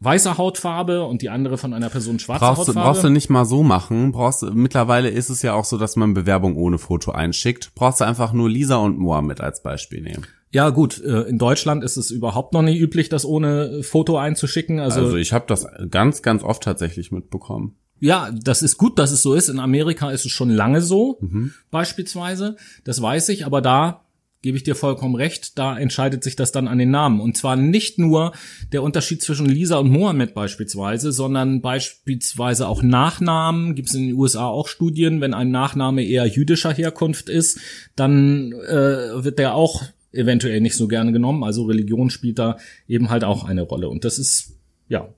[0.00, 2.80] weißer Hautfarbe und die andere von einer Person schwarzer brauchst Hautfarbe.
[2.80, 4.12] Du, brauchst du nicht mal so machen.
[4.12, 7.72] Brauchst mittlerweile ist es ja auch so, dass man Bewerbung ohne Foto einschickt.
[7.74, 10.26] Brauchst du einfach nur Lisa und Mohammed als Beispiel nehmen.
[10.52, 14.80] Ja gut, äh, in Deutschland ist es überhaupt noch nicht üblich, das ohne Foto einzuschicken.
[14.80, 17.76] Also, also ich habe das ganz, ganz oft tatsächlich mitbekommen.
[18.00, 19.48] Ja, das ist gut, dass es so ist.
[19.48, 21.52] In Amerika ist es schon lange so, mhm.
[21.70, 22.56] beispielsweise.
[22.82, 24.04] Das weiß ich, aber da
[24.42, 27.20] gebe ich dir vollkommen recht, da entscheidet sich das dann an den Namen.
[27.20, 28.32] Und zwar nicht nur
[28.72, 33.74] der Unterschied zwischen Lisa und Mohammed beispielsweise, sondern beispielsweise auch Nachnamen.
[33.74, 37.60] Gibt es in den USA auch Studien, wenn ein Nachname eher jüdischer Herkunft ist,
[37.96, 41.44] dann äh, wird der auch eventuell nicht so gerne genommen.
[41.44, 42.56] Also Religion spielt da
[42.88, 43.88] eben halt auch eine Rolle.
[43.88, 44.56] Und das ist,
[44.88, 45.08] ja,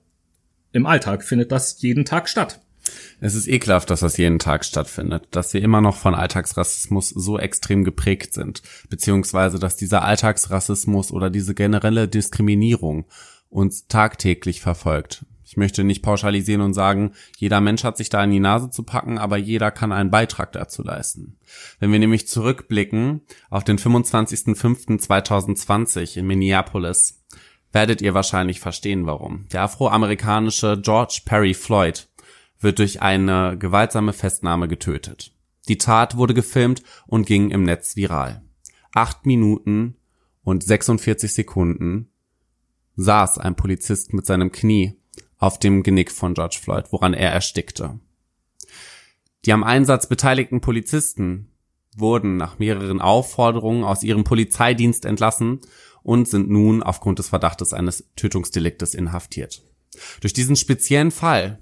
[0.71, 2.59] im Alltag findet das jeden Tag statt.
[3.19, 7.39] Es ist ekelhaft, dass das jeden Tag stattfindet, dass wir immer noch von Alltagsrassismus so
[7.39, 13.05] extrem geprägt sind, beziehungsweise dass dieser Alltagsrassismus oder diese generelle Diskriminierung
[13.49, 15.25] uns tagtäglich verfolgt.
[15.53, 18.81] Ich möchte nicht pauschalisieren und sagen, jeder Mensch hat sich da in die Nase zu
[18.81, 21.37] packen, aber jeder kann einen Beitrag dazu leisten.
[21.79, 27.23] Wenn wir nämlich zurückblicken auf den 25.05.2020 in Minneapolis,
[27.71, 29.45] werdet ihr wahrscheinlich verstehen, warum.
[29.51, 32.07] Der afroamerikanische George Perry Floyd
[32.63, 35.33] wird durch eine gewaltsame Festnahme getötet.
[35.67, 38.41] Die Tat wurde gefilmt und ging im Netz viral.
[38.93, 39.95] Acht Minuten
[40.43, 42.09] und 46 Sekunden
[42.95, 44.95] saß ein Polizist mit seinem Knie
[45.37, 47.99] auf dem Genick von George Floyd, woran er erstickte.
[49.45, 51.49] Die am Einsatz beteiligten Polizisten
[51.97, 55.59] wurden nach mehreren Aufforderungen aus ihrem Polizeidienst entlassen
[56.01, 59.63] und sind nun aufgrund des Verdachtes eines Tötungsdeliktes inhaftiert.
[60.21, 61.59] Durch diesen speziellen Fall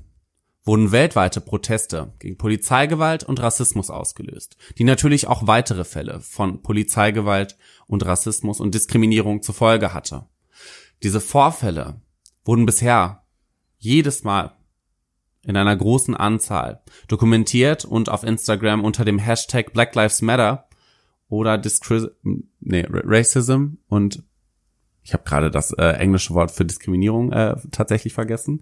[0.64, 7.58] wurden weltweite Proteste gegen Polizeigewalt und Rassismus ausgelöst, die natürlich auch weitere Fälle von Polizeigewalt
[7.88, 10.28] und Rassismus und Diskriminierung zur Folge hatte.
[11.04, 12.02] Diese Vorfälle
[12.46, 13.24] wurden bisher
[13.78, 14.56] jedes Mal
[15.44, 20.68] in einer großen Anzahl dokumentiert und auf Instagram unter dem Hashtag Black Lives Matter
[21.28, 22.08] oder Discri
[22.60, 24.24] nee, Racism und
[25.04, 28.62] ich habe gerade das äh, englische Wort für Diskriminierung äh, tatsächlich vergessen,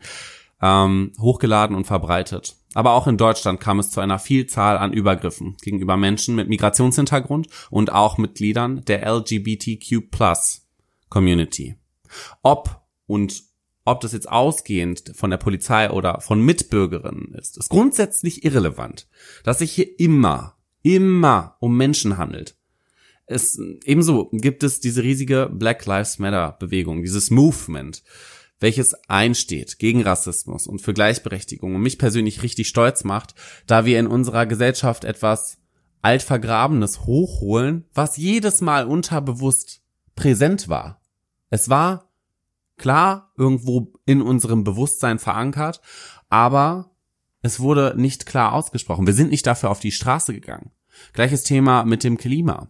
[0.61, 2.55] ähm, hochgeladen und verbreitet.
[2.73, 7.47] Aber auch in Deutschland kam es zu einer Vielzahl an Übergriffen gegenüber Menschen mit Migrationshintergrund
[7.69, 10.09] und auch Mitgliedern der LGBTQ
[11.09, 11.75] Community.
[12.43, 13.43] Ob und
[13.85, 19.07] ob das jetzt ausgehend von der Polizei oder von Mitbürgerinnen ist, ist grundsätzlich irrelevant.
[19.43, 22.55] Dass sich hier immer, immer um Menschen handelt.
[23.25, 28.03] Es, ebenso gibt es diese riesige Black Lives Matter Bewegung, dieses Movement,
[28.59, 33.35] welches einsteht gegen Rassismus und für Gleichberechtigung und mich persönlich richtig stolz macht,
[33.67, 35.57] da wir in unserer Gesellschaft etwas
[36.01, 39.81] altvergrabenes hochholen, was jedes Mal unterbewusst
[40.15, 41.01] präsent war.
[41.49, 42.09] Es war
[42.77, 45.81] klar irgendwo in unserem Bewusstsein verankert,
[46.29, 46.91] aber
[47.41, 49.07] es wurde nicht klar ausgesprochen.
[49.07, 50.71] Wir sind nicht dafür auf die Straße gegangen.
[51.13, 52.69] Gleiches Thema mit dem Klima.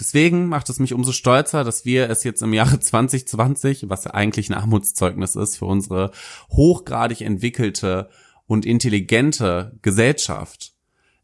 [0.00, 4.12] Deswegen macht es mich umso stolzer, dass wir es jetzt im Jahre 2020, was ja
[4.12, 6.10] eigentlich ein Armutszeugnis ist für unsere
[6.50, 8.08] hochgradig entwickelte
[8.46, 10.72] und intelligente Gesellschaft,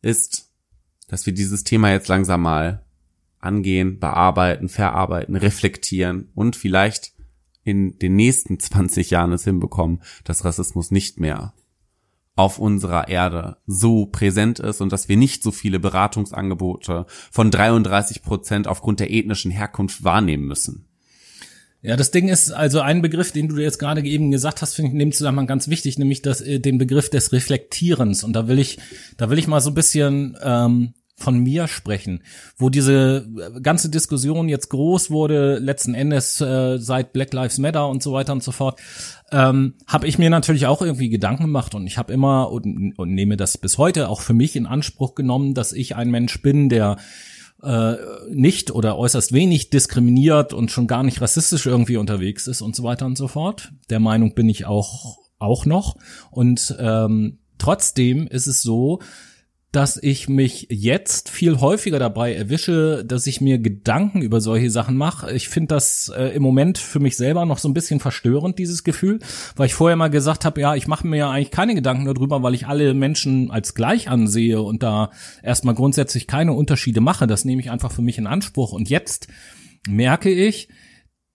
[0.03, 0.51] ist,
[1.09, 2.85] dass wir dieses Thema jetzt langsam mal
[3.41, 7.15] angehen, bearbeiten, verarbeiten, reflektieren und vielleicht
[7.65, 11.55] in den nächsten 20 Jahren es hinbekommen, dass Rassismus nicht mehr
[12.37, 18.23] auf unserer Erde so präsent ist und dass wir nicht so viele Beratungsangebote von 33
[18.23, 20.87] Prozent aufgrund der ethnischen Herkunft wahrnehmen müssen.
[21.83, 24.89] Ja, das Ding ist also ein Begriff, den du jetzt gerade eben gesagt hast, finde
[24.89, 28.25] ich in dem Zusammenhang ganz wichtig, nämlich das, äh, den Begriff des Reflektierens.
[28.25, 28.79] Und da will ich,
[29.17, 32.23] da will ich mal so ein bisschen ähm, von mir sprechen,
[32.59, 33.27] wo diese
[33.63, 38.35] ganze Diskussion jetzt groß wurde, letzten Endes äh, seit Black Lives Matter und so weiter
[38.35, 38.79] und so fort,
[39.33, 43.15] ähm, habe ich mir natürlich auch irgendwie Gedanken gemacht und ich habe immer und, und
[43.15, 46.69] nehme das bis heute auch für mich in Anspruch genommen, dass ich ein Mensch bin,
[46.69, 46.99] der
[47.63, 47.95] äh,
[48.31, 52.83] nicht oder äußerst wenig diskriminiert und schon gar nicht rassistisch irgendwie unterwegs ist und so
[52.83, 53.73] weiter und so fort.
[53.89, 55.97] Der Meinung bin ich auch auch noch
[56.31, 59.01] und ähm, trotzdem ist es so,
[59.77, 64.97] dass ich mich jetzt viel häufiger dabei erwische, dass ich mir Gedanken über solche Sachen
[64.97, 65.31] mache.
[65.33, 68.85] Ich finde das äh, im Moment für mich selber noch so ein bisschen verstörend, dieses
[68.85, 69.19] Gefühl,
[69.55, 72.43] weil ich vorher mal gesagt habe, ja, ich mache mir ja eigentlich keine Gedanken darüber,
[72.43, 75.11] weil ich alle Menschen als gleich ansehe und da
[75.43, 77.27] erstmal grundsätzlich keine Unterschiede mache.
[77.27, 78.73] Das nehme ich einfach für mich in Anspruch.
[78.73, 79.29] Und jetzt
[79.87, 80.71] merke ich,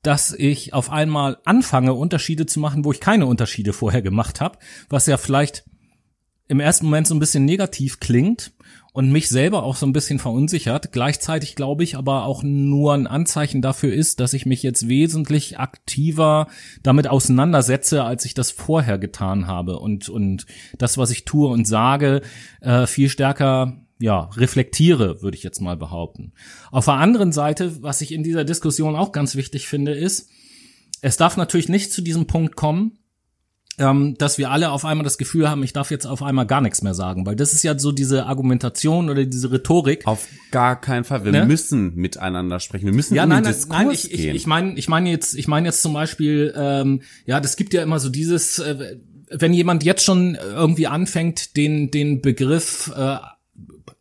[0.01, 4.58] dass ich auf einmal anfange, Unterschiede zu machen, wo ich keine Unterschiede vorher gemacht habe,
[4.89, 5.63] was ja vielleicht
[6.52, 8.52] im ersten Moment so ein bisschen negativ klingt
[8.92, 10.92] und mich selber auch so ein bisschen verunsichert.
[10.92, 15.60] Gleichzeitig glaube ich aber auch nur ein Anzeichen dafür ist, dass ich mich jetzt wesentlich
[15.60, 16.48] aktiver
[16.84, 20.46] damit auseinandersetze, als ich das vorher getan habe und und
[20.78, 22.22] das, was ich tue und sage,
[22.60, 26.34] äh, viel stärker ja, reflektiere, würde ich jetzt mal behaupten.
[26.70, 30.30] Auf der anderen Seite, was ich in dieser Diskussion auch ganz wichtig finde, ist,
[31.02, 32.98] es darf natürlich nicht zu diesem Punkt kommen,
[33.82, 36.62] ähm, dass wir alle auf einmal das Gefühl haben, ich darf jetzt auf einmal gar
[36.62, 40.06] nichts mehr sagen, weil das ist ja so diese Argumentation oder diese Rhetorik.
[40.06, 41.26] Auf gar keinen Fall.
[41.26, 41.46] Wir ne?
[41.46, 42.86] müssen miteinander sprechen.
[42.86, 44.36] Wir müssen ja, in nein, den Diskurs nein, ich, gehen.
[44.36, 47.74] Ich, ich meine, ich meine jetzt, ich meine jetzt zum Beispiel, ähm, ja, das gibt
[47.74, 48.98] ja immer so dieses, äh,
[49.32, 53.17] wenn jemand jetzt schon irgendwie anfängt, den den Begriff äh,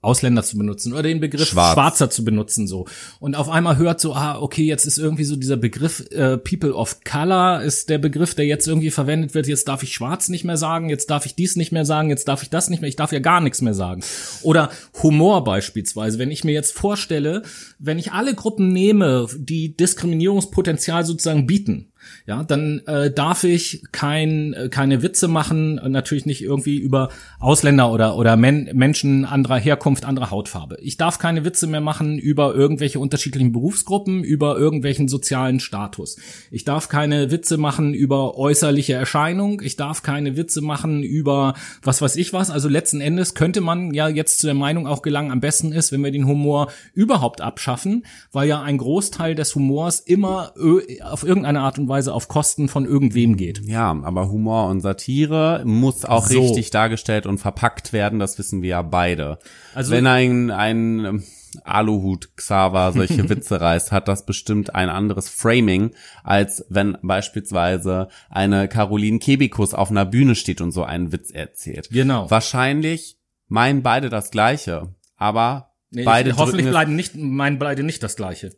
[0.03, 1.75] Ausländer zu benutzen oder den Begriff Schwarz.
[1.75, 2.87] Schwarzer zu benutzen so.
[3.19, 6.75] Und auf einmal hört so ah okay jetzt ist irgendwie so dieser Begriff äh, People
[6.75, 9.47] of Color ist der Begriff der jetzt irgendwie verwendet wird.
[9.47, 12.29] Jetzt darf ich Schwarz nicht mehr sagen jetzt darf ich dies nicht mehr sagen jetzt
[12.29, 14.03] darf ich das nicht mehr ich darf ja gar nichts mehr sagen.
[14.43, 14.71] Oder
[15.03, 16.19] Humor beispielsweise.
[16.19, 17.43] Wenn ich mir jetzt vorstelle
[17.79, 21.90] wenn ich alle Gruppen nehme die Diskriminierungspotenzial sozusagen bieten
[22.27, 27.91] ja, dann äh, darf ich kein, äh, keine Witze machen, natürlich nicht irgendwie über Ausländer
[27.91, 30.77] oder, oder Men Menschen anderer Herkunft, anderer Hautfarbe.
[30.81, 36.17] Ich darf keine Witze mehr machen über irgendwelche unterschiedlichen Berufsgruppen, über irgendwelchen sozialen Status.
[36.51, 39.61] Ich darf keine Witze machen über äußerliche Erscheinung.
[39.63, 42.51] Ich darf keine Witze machen über was weiß ich was.
[42.51, 45.93] Also letzten Endes könnte man ja jetzt zu der Meinung auch gelangen, am besten ist,
[45.93, 50.55] wenn wir den Humor überhaupt abschaffen, weil ja ein Großteil des Humors immer
[51.03, 53.63] auf irgendeine Art und Weise auf Kosten von irgendwem geht.
[53.65, 56.41] Ja, aber Humor und Satire muss auch so.
[56.41, 59.39] richtig dargestellt und verpackt werden, das wissen wir ja beide.
[59.75, 61.25] Also wenn ein, ein
[61.65, 65.91] Aluhut Xaver solche Witze reißt, hat das bestimmt ein anderes Framing,
[66.23, 71.89] als wenn beispielsweise eine Caroline Kebikus auf einer Bühne steht und so einen Witz erzählt.
[71.91, 72.31] Genau.
[72.31, 78.03] Wahrscheinlich meinen beide das Gleiche, aber Nee, beide ich, hoffentlich bleiben nicht, meinen beide nicht
[78.03, 78.53] das Gleiche.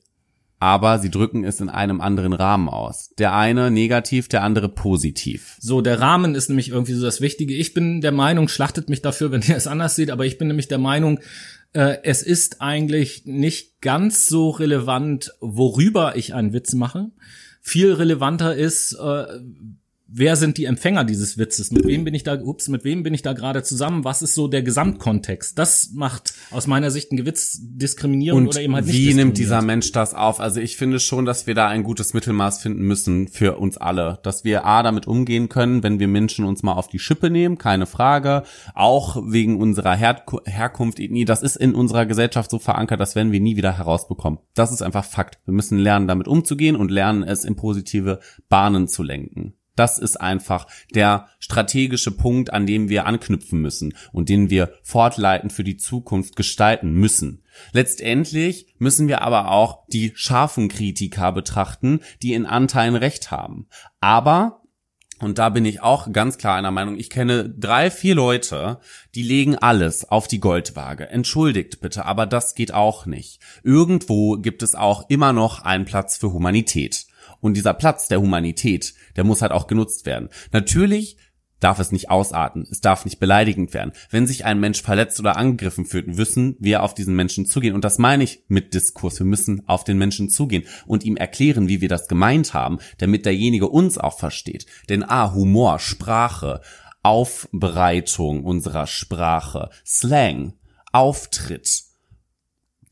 [0.63, 3.11] Aber sie drücken es in einem anderen Rahmen aus.
[3.19, 5.57] Der eine negativ, der andere positiv.
[5.59, 7.53] So, der Rahmen ist nämlich irgendwie so das Wichtige.
[7.55, 10.47] Ich bin der Meinung, schlachtet mich dafür, wenn ihr es anders seht, aber ich bin
[10.47, 11.19] nämlich der Meinung,
[11.73, 17.11] äh, es ist eigentlich nicht ganz so relevant, worüber ich einen Witz mache.
[17.61, 19.25] Viel relevanter ist, äh,
[20.15, 21.71] wer sind die Empfänger dieses Witzes?
[21.71, 24.05] Mit wem bin ich da, ups, mit wem bin ich da gerade zusammen?
[24.05, 25.59] Was ist so der Gesamtkontext?
[25.59, 29.63] Das macht aus meiner Sicht einen Gewitz diskriminierend oder eben halt nicht wie nimmt dieser
[29.63, 30.41] Mensch das auf?
[30.41, 34.19] Also ich finde schon, dass wir da ein gutes Mittelmaß finden müssen für uns alle.
[34.23, 37.59] Dass wir A, damit umgehen können, wenn wir Menschen uns mal auf die Schippe nehmen,
[37.59, 38.43] keine Frage.
[38.75, 41.25] Auch wegen unserer Her Herkunft, Ethnie.
[41.25, 44.39] Das ist in unserer Gesellschaft so verankert, das werden wir nie wieder herausbekommen.
[44.55, 45.39] Das ist einfach Fakt.
[45.47, 49.55] Wir müssen lernen, damit umzugehen und lernen, es in positive Bahnen zu lenken.
[49.77, 55.53] Das ist einfach der strategische Punkt, an dem wir anknüpfen müssen und den wir fortleitend
[55.53, 57.43] für die Zukunft gestalten müssen.
[57.73, 63.69] Letztendlich müssen wir aber auch die scharfen Kritiker betrachten, die in Anteilen recht haben.
[64.01, 64.63] Aber
[65.23, 66.99] und da bin ich auch ganz klar einer Meinung.
[66.99, 68.81] Ich kenne drei, vier Leute,
[69.15, 71.09] die legen alles auf die Goldwaage.
[71.09, 73.39] Entschuldigt bitte, aber das geht auch nicht.
[73.63, 77.07] Irgendwo gibt es auch immer noch einen Platz für Humanität.
[77.43, 80.31] Und dieser Platz der Humanität, der muss halt auch genutzt werden.
[80.53, 81.19] Natürlich
[81.61, 83.93] darf es nicht ausarten, es darf nicht beleidigend werden.
[84.11, 87.75] Wenn sich ein Mensch verletzt oder angegriffen fühlt, müssen wir auf diesen Menschen zugehen.
[87.75, 89.19] Und das meine ich mit Diskurs.
[89.19, 93.27] Wir müssen auf den Menschen zugehen und ihm erklären, wie wir das gemeint haben, damit
[93.27, 94.67] derjenige uns auch versteht.
[94.89, 96.61] Denn A, Humor, Sprache,
[97.03, 100.55] Aufbereitung unserer Sprache, Slang,
[100.93, 101.83] Auftritt,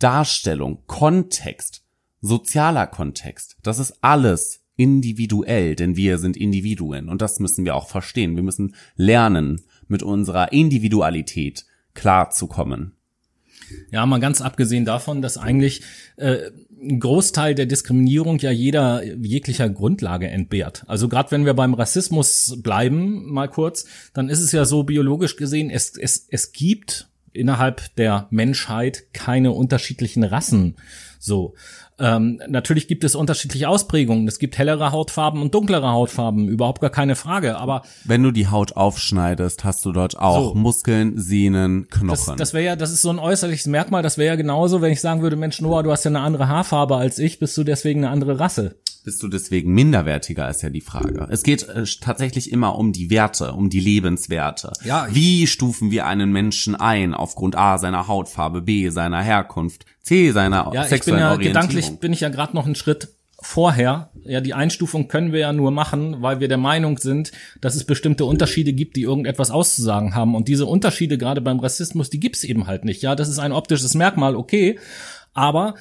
[0.01, 1.80] Darstellung, Kontext,
[2.21, 7.89] sozialer Kontext, das ist alles individuell, denn wir sind Individuen und das müssen wir auch
[7.89, 8.37] verstehen.
[8.37, 12.93] Wir müssen lernen, mit unserer Individualität klarzukommen.
[13.91, 15.83] Ja, mal ganz abgesehen davon, dass eigentlich
[16.17, 16.51] äh,
[16.81, 20.85] ein Großteil der Diskriminierung ja jeder jeglicher Grundlage entbehrt.
[20.87, 25.37] Also gerade wenn wir beim Rassismus bleiben, mal kurz, dann ist es ja so biologisch
[25.37, 30.77] gesehen, es, es, es gibt innerhalb der Menschheit keine unterschiedlichen Rassen.
[31.19, 31.55] So.
[32.01, 34.27] Ähm, natürlich gibt es unterschiedliche Ausprägungen.
[34.27, 37.59] Es gibt hellere Hautfarben und dunklere Hautfarben, überhaupt gar keine Frage.
[37.59, 40.55] Aber Wenn du die Haut aufschneidest, hast du dort auch So.
[40.55, 42.37] Muskeln, Sehnen, Das, Knochen.
[42.39, 45.01] das wäre ja, das ist so ein äußerliches Merkmal, das wäre ja genauso, wenn ich
[45.01, 48.05] sagen würde, Mensch, Noah, du hast ja eine andere Haarfarbe als ich, bist du deswegen
[48.05, 48.77] eine andere Rasse.
[49.05, 51.27] Bist du deswegen minderwertiger, ist ja die Frage.
[51.31, 54.73] Es geht äh, tatsächlich immer um die Werte, um die Lebenswerte.
[54.85, 60.31] Ja, Wie stufen wir einen Menschen ein aufgrund A seiner Hautfarbe, B seiner Herkunft, C
[60.33, 63.09] seiner Ja, ich bin ja gedanklich bin ich ja gerade noch einen Schritt
[63.41, 64.11] vorher.
[64.25, 67.85] Ja, die Einstufung können wir ja nur machen, weil wir der Meinung sind, dass es
[67.85, 70.35] bestimmte Unterschiede gibt, die irgendetwas auszusagen haben.
[70.35, 73.03] Und diese Unterschiede gerade beim Rassismus, die gibt's eben halt nicht.
[73.03, 74.79] Ja, das ist ein optisches Merkmal, okay,
[75.33, 75.75] aber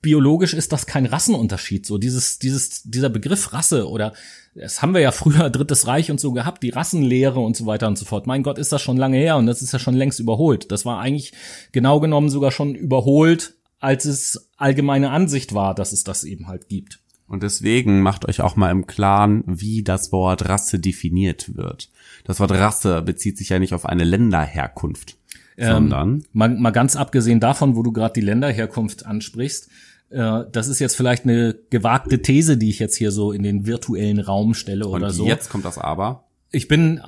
[0.00, 1.86] biologisch ist das kein Rassenunterschied.
[1.86, 4.12] So dieses, dieses, dieser Begriff Rasse oder
[4.54, 7.88] das haben wir ja früher Drittes Reich und so gehabt, die Rassenlehre und so weiter
[7.88, 8.26] und so fort.
[8.26, 10.70] Mein Gott, ist das schon lange her und das ist ja schon längst überholt.
[10.70, 11.32] Das war eigentlich
[11.72, 16.68] genau genommen sogar schon überholt, als es allgemeine Ansicht war, dass es das eben halt
[16.68, 17.00] gibt.
[17.28, 21.90] Und deswegen macht euch auch mal im Klaren, wie das Wort Rasse definiert wird.
[22.24, 25.18] Das Wort Rasse bezieht sich ja nicht auf eine Länderherkunft,
[25.58, 29.68] Ähm, sondern Mal, mal ganz abgesehen davon, wo du gerade die Länderherkunft ansprichst,
[30.10, 33.66] äh, das ist jetzt vielleicht eine gewagte These, die ich jetzt hier so in den
[33.66, 35.26] virtuellen Raum stelle und oder so.
[35.26, 36.24] jetzt kommt das Aber.
[36.50, 37.00] ich bin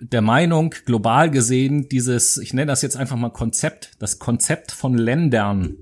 [0.00, 4.96] der Meinung, global gesehen, dieses, ich nenne das jetzt einfach mal Konzept, das Konzept von
[4.96, 5.76] Ländern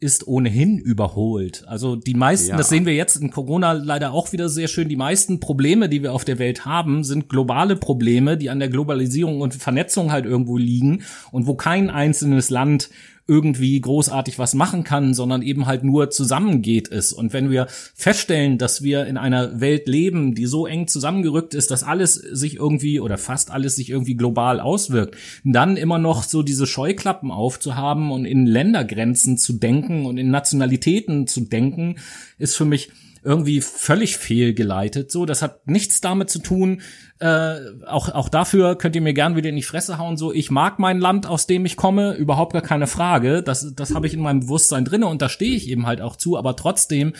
[0.00, 1.64] ist ohnehin überholt.
[1.66, 2.56] Also die meisten, Ja.
[2.56, 6.04] das sehen wir jetzt in Corona leider auch wieder sehr schön, die meisten Probleme, die
[6.04, 10.24] wir auf der Welt haben, sind globale Probleme, die an der Globalisierung und Vernetzung halt
[10.24, 11.02] irgendwo liegen
[11.32, 12.90] und wo kein einzelnes Land
[13.28, 17.12] irgendwie großartig was machen kann, sondern eben halt nur zusammengeht es.
[17.12, 21.70] Und wenn wir feststellen, dass wir in einer Welt leben, die so eng zusammengerückt ist,
[21.70, 26.42] dass alles sich irgendwie oder fast alles sich irgendwie global auswirkt, dann immer noch so
[26.42, 31.96] diese Scheuklappen aufzuhaben und in Ländergrenzen zu denken und in Nationalitäten zu denken,
[32.38, 32.90] ist für mich
[33.28, 35.12] irgendwie völlig fehlgeleitet.
[35.12, 36.80] So, das hat nichts damit zu tun.
[37.18, 37.56] Äh,
[37.86, 40.16] auch auch dafür könnt ihr mir gern wieder in die Fresse hauen.
[40.16, 43.42] So, ich mag mein Land, aus dem ich komme, überhaupt gar keine Frage.
[43.42, 46.16] Das das habe ich in meinem Bewusstsein drinne und da stehe ich eben halt auch
[46.16, 46.38] zu.
[46.38, 47.12] Aber trotzdem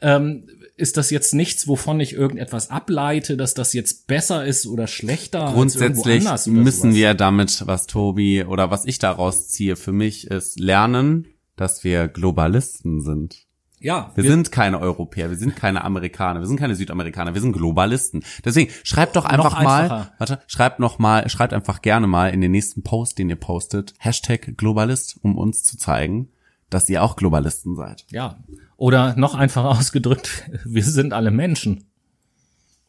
[0.00, 0.46] ähm,
[0.78, 5.48] ist das jetzt nichts, wovon ich irgendetwas ableite, dass das jetzt besser ist oder schlechter
[5.48, 6.94] als Grundsätzlich oder müssen sowas.
[6.94, 12.08] wir damit, was Tobi oder was ich daraus ziehe, für mich ist lernen, dass wir
[12.08, 13.49] Globalisten sind.
[13.82, 17.52] Ja, Wir, sind keine Europäer, wir sind keine Amerikaner, wir sind keine Südamerikaner, wir sind
[17.52, 18.22] Globalisten.
[18.44, 22.50] Deswegen schreibt doch einfach mal, warte, schreibt noch mal, schreibt einfach gerne mal in den
[22.50, 26.28] nächsten Post, den ihr postet, Hashtag Globalist, um uns zu zeigen,
[26.68, 28.04] dass ihr auch Globalisten seid.
[28.10, 28.38] ja.
[28.76, 31.84] Oder noch einfacher ausgedrückt, wir sind alle Menschen.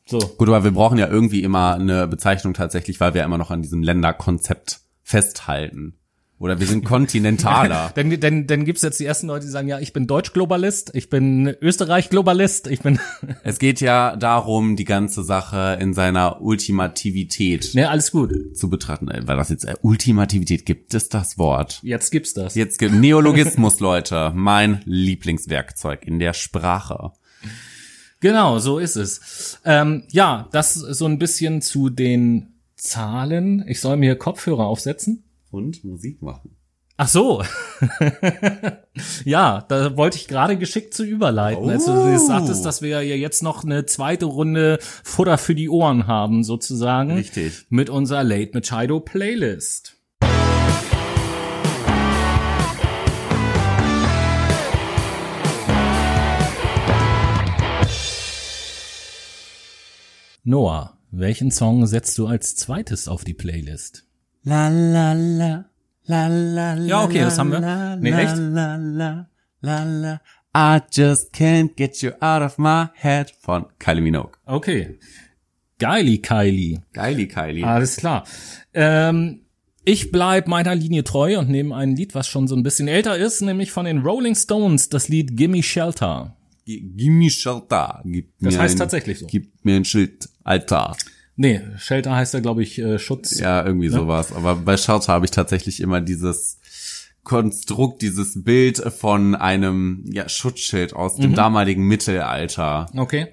[0.06, 0.20] So.
[0.20, 3.62] Gut, aber wir brauchen ja irgendwie immer eine Bezeichnung tatsächlich, weil wir immer noch an
[3.62, 5.98] diesem Länderkonzept festhalten.
[6.42, 7.92] Oder wir sind Kontinentaler.
[7.96, 11.08] Denn, denn, denn gibt's jetzt die ersten Leute, die sagen, ja, ich bin Deutsch-Globalist, ich
[11.08, 13.00] bin Österreich-Globalist, ich bin,
[13.44, 18.34] es geht ja darum, die ganze Sache in seiner Ultimativität ne, alles gut.
[18.58, 19.10] zu betrachten.
[19.10, 20.66] Äh, War das jetzt äh, Ultimativität?
[20.66, 21.80] Gibt es das Wort?
[21.84, 22.56] Jetzt gibt's das.
[22.56, 24.32] Jetzt gibt Neologismus, Leute.
[24.34, 27.12] Mein Lieblingswerkzeug in der Sprache.
[28.20, 29.60] Genau, so ist es.
[29.64, 33.64] Ähm, ja, das so ein bisschen zu den Zahlen.
[33.68, 35.24] Ich soll mir Kopfhörer aufsetzen.
[35.52, 36.56] Und Musik machen.
[36.98, 37.42] Ach so.
[39.26, 41.70] ja, da wollte ich gerade geschickt zu überleiten.
[41.70, 42.18] Also du Oh.
[42.18, 47.12] sagtest, dass wir ja jetzt noch eine zweite Runde Futter für die Ohren haben, sozusagen.
[47.12, 47.66] Richtig.
[47.70, 49.98] Mit unserer Late Machado Playlist.
[60.44, 64.06] Noah, welchen Song setzt du als zweites auf die Playlist?
[64.44, 65.66] La la la.
[66.06, 66.86] La la la.
[66.86, 67.60] Ja, okay, das haben wir.
[67.98, 68.36] Nee, la, echt?
[68.38, 69.28] La la
[69.62, 70.22] la la.
[70.56, 74.32] I just can't get you out of my head von Kylie Minogue.
[74.46, 74.98] Okay.
[75.80, 76.82] Geili Kylie.
[76.94, 77.64] Geili Kylie.
[77.64, 78.26] Alles klar.
[78.74, 79.42] Ähm,
[79.86, 83.18] ich bleib meiner Linie treu und nehme ein Lied, was schon so ein bisschen älter
[83.18, 86.36] ist, nämlich von den Rolling Stones, das Lied Gimme Shelter.
[86.66, 88.02] G- Gimme Shelter.
[88.06, 89.28] Gib Das heißt ein, tatsächlich so.
[89.28, 90.96] Gib mir ein Schild, Alter.
[91.42, 93.40] Nee, Shelter heißt ja, glaube ich, äh, Schutz.
[93.40, 94.32] Ja, irgendwie sowas.
[94.32, 96.60] Aber bei Shelter habe ich tatsächlich immer dieses
[97.24, 101.22] Konstrukt, dieses Bild von einem ja, Schutzschild aus Mhm.
[101.22, 103.28] dem damaligen Mittelalter Okay.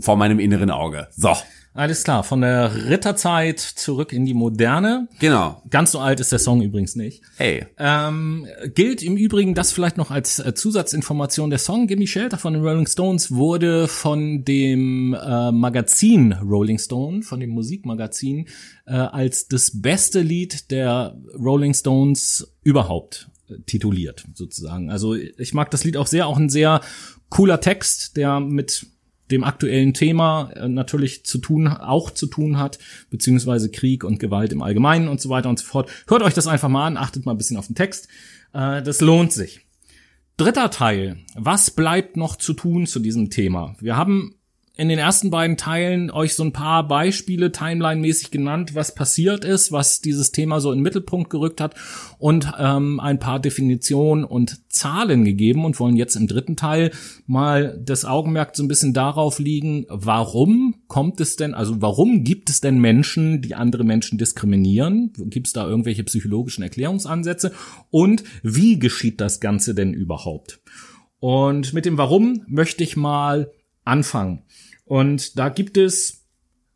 [0.00, 1.08] vor meinem inneren Auge.
[1.14, 1.34] So,
[1.76, 2.24] Alles klar.
[2.24, 5.08] Von der Ritterzeit zurück in die Moderne.
[5.18, 5.62] genau.
[5.68, 7.22] Ganz so alt ist der Song übrigens nicht.
[7.36, 11.50] Hey, Ähm, gilt im Übrigen das vielleicht noch als äh, Zusatzinformation.
[11.50, 17.22] Der Song Gimme Shelter von den Rolling Stones wurde von dem äh, Magazin Rolling Stone,
[17.22, 18.48] von dem Musikmagazin,
[18.86, 24.90] äh, als das beste Lied der Rolling Stones überhaupt äh, tituliert, sozusagen.
[24.90, 26.80] Also ich mag das Lied auch sehr, auch ein sehr
[27.28, 28.86] cooler Text, der mit
[29.30, 32.78] dem aktuellen Thema äh, natürlich zu tun, auch zu tun hat,
[33.10, 35.90] beziehungsweise Krieg und Gewalt im Allgemeinen und so weiter und so fort.
[36.06, 38.08] Hört euch das einfach mal an, achtet mal ein bisschen auf den Text.
[38.52, 39.66] Äh, das lohnt sich.
[40.36, 41.18] Dritter Teil.
[41.34, 43.74] Was bleibt noch zu tun zu diesem Thema?
[43.80, 44.35] Wir haben
[44.76, 49.72] in den ersten beiden Teilen euch so ein paar Beispiele timeline-mäßig genannt, was passiert ist,
[49.72, 51.74] was dieses Thema so in den Mittelpunkt gerückt hat
[52.18, 56.90] und ähm, ein paar Definitionen und Zahlen gegeben und wollen jetzt im dritten Teil
[57.26, 62.50] mal das Augenmerk so ein bisschen darauf liegen, warum kommt es denn, also warum gibt
[62.50, 65.12] es denn Menschen, die andere Menschen diskriminieren?
[65.30, 67.52] Gibt es da irgendwelche psychologischen Erklärungsansätze?
[67.90, 70.60] Und wie geschieht das Ganze denn überhaupt?
[71.18, 73.50] Und mit dem Warum möchte ich mal
[73.86, 74.42] anfangen.
[74.84, 76.26] Und da gibt es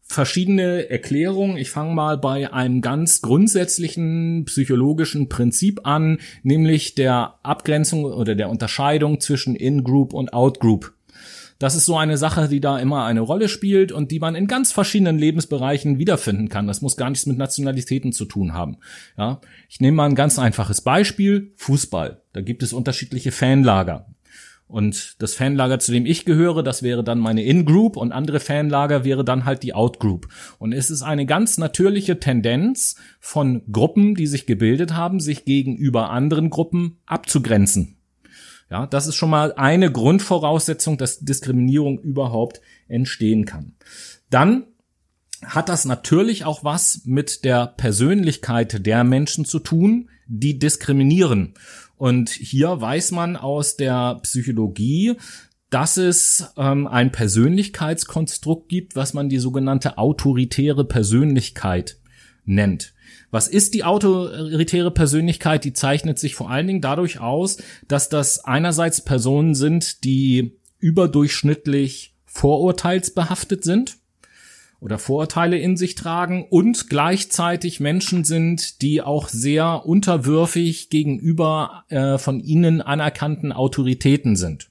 [0.03, 1.57] verschiedene Erklärungen.
[1.57, 8.51] Ich fange mal bei einem ganz grundsätzlichen psychologischen Prinzip an, nämlich der Abgrenzung oder der
[8.51, 10.93] Unterscheidung zwischen In-Group und Out-Group.
[11.61, 14.47] Das ist so eine Sache, die da immer eine Rolle spielt und die man in
[14.47, 16.67] ganz verschiedenen Lebensbereichen wiederfinden kann.
[16.67, 18.79] Das muss gar nichts mit Nationalitäten zu tun haben.
[19.19, 21.53] Ja, ich nehme mal ein ganz einfaches Beispiel.
[21.57, 22.23] Fußball.
[22.33, 24.07] Da gibt es unterschiedliche Fanlager.
[24.71, 29.05] Und das Fanlager, zu dem ich gehöre, das wäre dann meine In-Group und andere Fanlager
[29.05, 30.29] wäre dann halt die Out-Group.
[30.59, 36.11] Und es ist eine ganz natürliche Tendenz von Gruppen, die sich gebildet haben, sich gegenüber
[36.11, 37.97] anderen Gruppen abzugrenzen.
[38.71, 43.75] Ja, das ist schon mal eine Grundvoraussetzung, dass Diskriminierung überhaupt entstehen kann.
[44.31, 44.67] Dann
[45.45, 51.55] hat das natürlich auch was mit der Persönlichkeit der Menschen zu tun, die diskriminieren.
[52.01, 55.17] Und hier weiß man aus der Psychologie,
[55.69, 61.99] dass es ähm, ein Persönlichkeitskonstrukt gibt, was man die sogenannte autoritäre Persönlichkeit
[62.47, 62.95] nennt.
[63.31, 65.63] Was ist die autoritäre Persönlichkeit?
[65.65, 72.15] Die zeichnet sich vor allen Dingen dadurch aus, dass das einerseits Personen sind, die überdurchschnittlich
[72.25, 74.00] vorurteilsbehaftet sind
[74.81, 82.19] oder Vorurteile in sich tragen und gleichzeitig Menschen sind, die auch sehr unterwürfig gegenüber äh,
[82.19, 84.71] von ihnen anerkannten Autoritäten sind.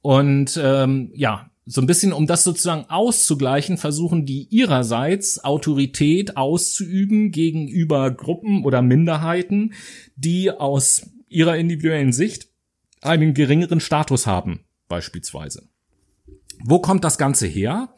[0.00, 7.32] Und ähm, ja, so ein bisschen, um das sozusagen auszugleichen, versuchen die ihrerseits Autorität auszuüben
[7.32, 9.74] gegenüber Gruppen oder Minderheiten,
[10.14, 12.48] die aus ihrer individuellen Sicht
[13.02, 15.68] einen geringeren Status haben, beispielsweise.
[16.64, 17.94] Wo kommt das Ganze her?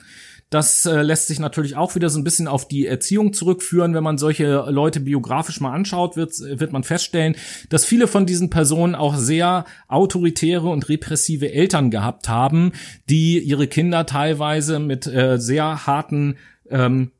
[0.50, 3.94] Das äh, lässt sich natürlich auch wieder so ein bisschen auf die Erziehung zurückführen.
[3.94, 7.36] Wenn man solche Leute biografisch mal anschaut, wird, wird man feststellen,
[7.68, 12.72] dass viele von diesen Personen auch sehr autoritäre und repressive Eltern gehabt haben,
[13.10, 16.36] die ihre Kinder teilweise mit äh, sehr harten
[16.70, 17.12] ähm,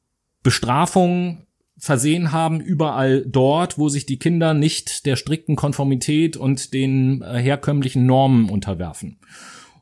[0.42, 1.46] Bestrafungen
[1.78, 7.38] versehen haben, überall dort, wo sich die Kinder nicht der strikten Konformität und den äh,
[7.38, 9.18] herkömmlichen Normen unterwerfen.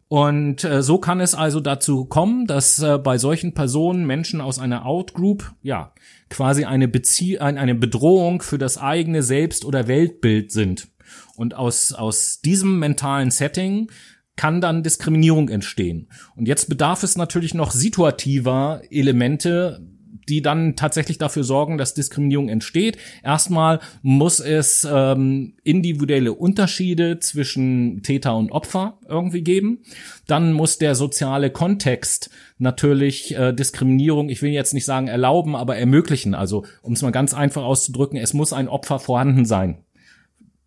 [0.08, 4.58] Und äh, so kann es also dazu kommen, dass äh, bei solchen Personen Menschen aus
[4.58, 5.92] einer Outgroup ja
[6.30, 10.88] quasi eine Bezie eine Bedrohung für das eigene Selbst- oder Weltbild sind.
[11.34, 13.88] Und aus aus diesem mentalen Setting
[14.36, 16.08] kann dann Diskriminierung entstehen.
[16.36, 19.80] Und jetzt bedarf es natürlich noch situativer Elemente,
[20.28, 22.98] die dann tatsächlich dafür sorgen, dass Diskriminierung entsteht.
[23.22, 29.82] Erstmal muss es ähm, individuelle Unterschiede zwischen Täter und Opfer irgendwie geben.
[30.26, 35.76] Dann muss der soziale Kontext natürlich äh, Diskriminierung, ich will jetzt nicht sagen erlauben, aber
[35.76, 36.34] ermöglichen.
[36.34, 39.78] Also um es mal ganz einfach auszudrücken, es muss ein Opfer vorhanden sein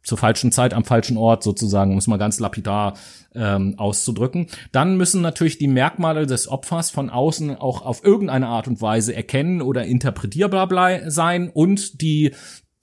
[0.10, 2.96] zur falschen Zeit am falschen Ort sozusagen, muss man ganz lapidar
[3.34, 4.48] ähm, auszudrücken.
[4.72, 9.16] Dann müssen natürlich die Merkmale des Opfers von außen auch auf irgendeine Art und Weise
[9.16, 12.32] erkennen oder interpretierbar sein und die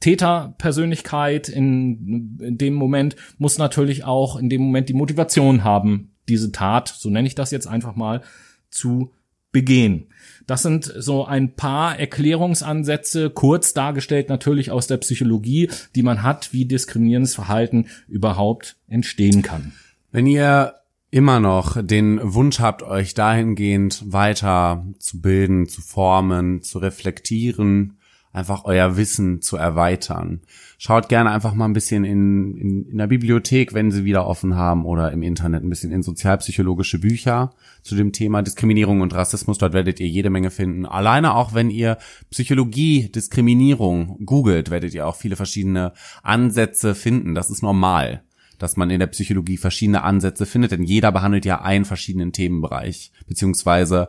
[0.01, 6.53] Täterpersönlichkeit in, in dem Moment muss natürlich auch in dem Moment die Motivation haben, diese
[6.53, 8.23] Tat, so nenne ich das jetzt einfach mal,
[8.71, 9.13] zu
[9.53, 10.09] begehen.
[10.47, 16.53] Das sind so ein paar Erklärungsansätze, kurz dargestellt natürlich aus der Psychologie, die man hat,
[16.53, 19.73] wie diskriminierendes Verhalten überhaupt entstehen kann.
[20.13, 20.75] Wenn ihr
[21.11, 27.99] immer noch den Wunsch habt, euch dahingehend weiter zu bilden, zu formen, zu reflektieren,
[28.37, 30.43] einfach euer Wissen zu erweitern.
[30.77, 34.57] Schaut gerne einfach mal ein bisschen in, in, in der Bibliothek, wenn sie wieder offen
[34.57, 39.57] haben, oder im Internet ein bisschen in sozialpsychologische Bücher zu dem Thema Diskriminierung und Rassismus.
[39.57, 40.85] Dort werdet ihr jede Menge finden.
[40.85, 41.97] Alleine auch, wenn ihr
[42.31, 47.35] Psychologie, Diskriminierung googelt, werdet ihr auch viele verschiedene Ansätze finden.
[47.35, 48.23] Das ist normal
[48.59, 53.13] dass man in der Psychologie verschiedene Ansätze findet, denn jeder behandelt ja einen verschiedenen Themenbereich,
[53.27, 54.09] beziehungsweise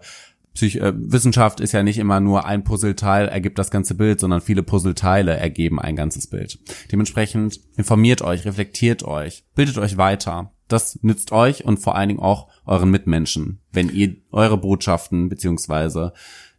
[0.57, 4.41] Psych äh, Wissenschaft ist ja nicht immer nur ein Puzzleteil ergibt das ganze Bild, sondern
[4.41, 6.57] viele Puzzleteile ergeben ein ganzes Bild.
[6.91, 10.51] Dementsprechend informiert euch, reflektiert euch, bildet euch weiter.
[10.67, 16.11] Das nützt euch und vor allen Dingen auch euren Mitmenschen, wenn ihr eure Botschaften beziehungsweise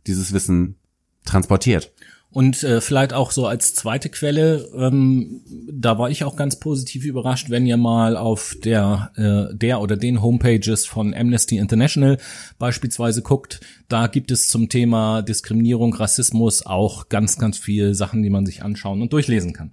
[0.07, 0.77] dieses Wissen
[1.25, 1.93] transportiert.
[2.31, 5.41] Und äh, vielleicht auch so als zweite Quelle, ähm,
[5.73, 9.97] da war ich auch ganz positiv überrascht, wenn ihr mal auf der, äh, der oder
[9.97, 12.19] den Homepages von Amnesty International
[12.59, 13.61] beispielsweise guckt.
[13.89, 18.63] Da gibt es zum Thema Diskriminierung, Rassismus auch ganz, ganz viel Sachen, die man sich
[18.63, 19.73] anschauen und durchlesen kann.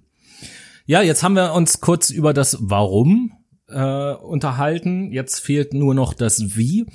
[0.86, 3.35] Ja, jetzt haben wir uns kurz über das Warum
[3.68, 5.12] äh, unterhalten.
[5.12, 6.86] Jetzt fehlt nur noch das Wie.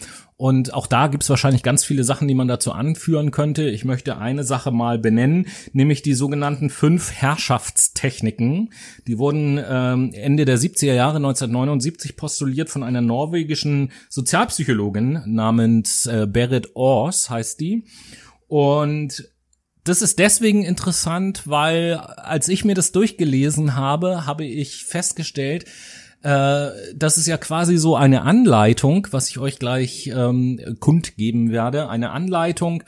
[0.41, 3.69] Und auch da gibt's wahrscheinlich ganz viele Sachen, die man dazu anführen könnte.
[3.69, 8.73] Ich möchte eine Sache mal benennen, nämlich die sogenannten fünf Herrschaftstechniken.
[9.05, 16.25] Die wurden ähm, Ende der 70er Jahre 1979 postuliert von einer norwegischen Sozialpsychologin namens äh,
[16.27, 17.83] Berit Ors, heißt die.
[18.47, 19.29] Und
[19.83, 25.65] das ist deswegen interessant, weil als ich mir das durchgelesen habe, habe ich festgestellt,
[26.23, 31.89] äh, das ist ja quasi so eine Anleitung, was ich euch gleich ähm, kundgeben werde.
[31.89, 32.83] Eine Anleitung,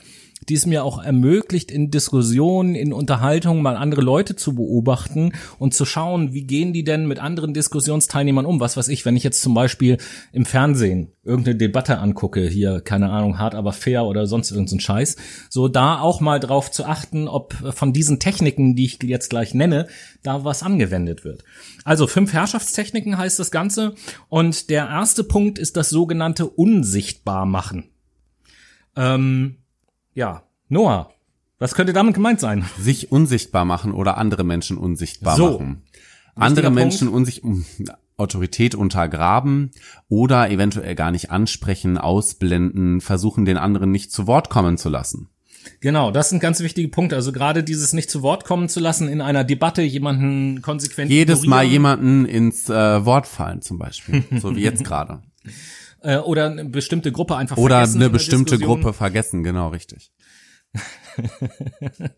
[0.48, 5.74] die es mir auch ermöglicht, in Diskussionen, in Unterhaltungen mal andere Leute zu beobachten und
[5.74, 8.60] zu schauen, wie gehen die denn mit anderen Diskussionsteilnehmern um?
[8.60, 9.98] Was weiß ich, wenn ich jetzt zum Beispiel
[10.32, 15.16] im Fernsehen irgendeine Debatte angucke, hier, keine Ahnung, hart aber fair oder sonst irgendein Scheiß,
[15.48, 19.54] so da auch mal drauf zu achten, ob von diesen Techniken, die ich jetzt gleich
[19.54, 19.88] nenne,
[20.22, 21.44] da was angewendet wird.
[21.84, 23.94] Also fünf Herrschaftstechniken heißt das Ganze
[24.28, 27.84] und der erste Punkt ist das sogenannte Unsichtbarmachen.
[28.96, 29.56] Ähm,
[30.14, 31.10] ja, Noah,
[31.58, 32.64] was könnte damit gemeint sein?
[32.78, 35.52] Sich unsichtbar machen oder andere Menschen unsichtbar so.
[35.52, 35.82] machen.
[36.34, 39.70] Andere Menschen unsichtbar, Autorität untergraben
[40.08, 45.28] oder eventuell gar nicht ansprechen, ausblenden, versuchen den anderen nicht zu Wort kommen zu lassen.
[45.80, 47.16] Genau, das sind ganz wichtige Punkte.
[47.16, 51.46] Also gerade dieses nicht zu Wort kommen zu lassen in einer Debatte, jemanden konsequent jedes
[51.46, 55.22] Mal jemanden ins äh, Wort fallen zum Beispiel, so wie jetzt gerade.
[56.04, 57.96] Äh, oder eine bestimmte Gruppe einfach oder vergessen.
[57.96, 60.12] Oder eine bestimmte Gruppe vergessen, genau richtig.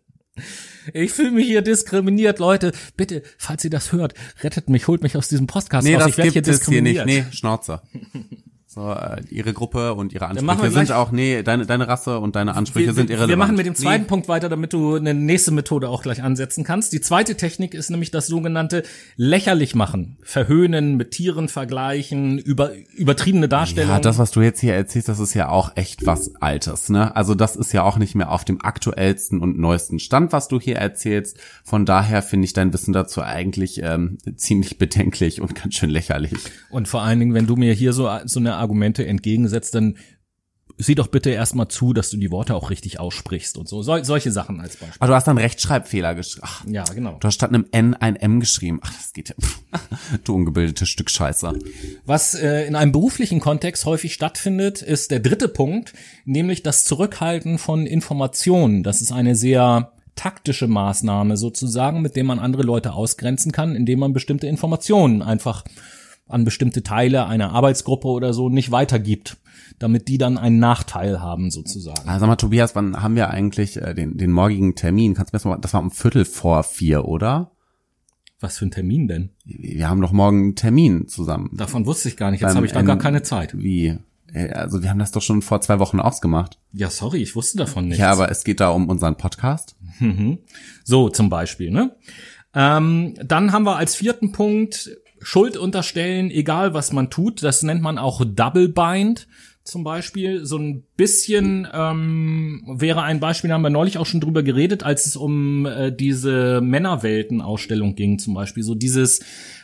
[0.93, 2.73] Ich fühle mich hier diskriminiert, Leute.
[2.97, 4.13] Bitte, falls ihr das hört,
[4.43, 6.03] rettet mich, holt mich aus diesem Podcast nee, raus.
[6.03, 7.07] Das ich gibt hier es hier nicht.
[7.07, 7.83] Nee, Schnauzer.
[8.77, 12.55] So, äh, ihre Gruppe und ihre Ansprüche sind auch, nee, deine, deine Rasse und deine
[12.57, 13.31] Ansprüche Wir, sind irrelevant.
[13.31, 14.09] wir machen mit dem zweiten Nee.
[14.09, 16.93] Punkt weiter, damit du eine nächste Methode auch gleich ansetzen kannst.
[16.93, 18.83] Die zweite Technik ist nämlich das sogenannte
[19.17, 23.95] lächerlich machen, verhöhnen, mit Tieren vergleichen, über, übertriebene Darstellungen.
[23.95, 27.17] Ja, das, was du jetzt hier erzählst, das ist ja auch echt was Altes, ne?
[27.17, 30.61] Also das ist ja auch nicht mehr auf dem aktuellsten und neuesten Stand, was du
[30.61, 31.39] hier erzählst.
[31.65, 36.35] Von daher finde ich dein Wissen dazu eigentlich ähm, ziemlich bedenklich und ganz schön lächerlich.
[36.69, 39.97] Und vor allen Dingen, wenn du mir hier so, so eine Argumente entgegensetzt, dann
[40.79, 43.83] sieh doch bitte erstmal zu, dass du die Worte auch richtig aussprichst und so.
[43.83, 44.97] Sol solche Sachen als Beispiel.
[44.99, 46.49] Aber du hast dann Rechtschreibfehler geschrieben.
[46.67, 47.17] Ja, genau.
[47.19, 48.81] du hast statt einem N ein M geschrieben.
[48.83, 49.35] Ach, das geht ja.
[50.25, 51.59] Du ungebildetes Stück Scheiße.
[52.05, 55.95] Was äh, in einem beruflichen Kontext häufig stattfindet, ist der dritte Punkt,
[56.25, 58.83] nämlich das Zurückhalten von Informationen.
[58.83, 64.01] Das ist eine sehr taktische Maßnahme sozusagen, mit der man andere Leute ausgrenzen kann, indem
[64.01, 65.65] man bestimmte Informationen einfach
[66.29, 69.37] an bestimmte Teile einer Arbeitsgruppe oder so nicht weitergibt,
[69.79, 72.09] damit die dann einen Nachteil haben sozusagen.
[72.09, 75.15] Also sag mal, Tobias, wann haben wir eigentlich äh, den, den morgigen Termin?
[75.15, 77.53] Kannst du mir das mal, das war um Viertel vor vier, oder?
[78.41, 79.31] Was für ein Termin denn?
[79.45, 81.51] Wir haben doch morgen einen Termin zusammen.
[81.55, 82.41] Davon wusste ich gar nicht.
[82.41, 83.57] Jetzt Beim habe ich da gar keine Zeit.
[83.57, 83.97] Wie?
[84.33, 86.59] Äh, Also wir haben das doch schon vor zwei Wochen ausgemacht.
[86.73, 88.01] Ja, sorry, ich wusste davon nichts.
[88.01, 89.77] Ja, aber es geht da um unseren Podcast.
[90.85, 91.97] So zum Beispiel, ne?
[92.55, 94.91] Ähm, dann haben wir als vierten Punkt
[95.21, 97.43] Schuld unterstellen, egal was man tut.
[97.43, 99.27] Das nennt man auch Double Bind
[99.65, 100.45] zum Beispiel.
[100.45, 104.83] So ein bisschen ähm, wäre ein Beispiel, da haben wir neulich auch schon drüber geredet,
[104.83, 108.63] als es um äh, diese Männerwelten-Ausstellung ging zum Beispiel.
[108.63, 109.21] So dieses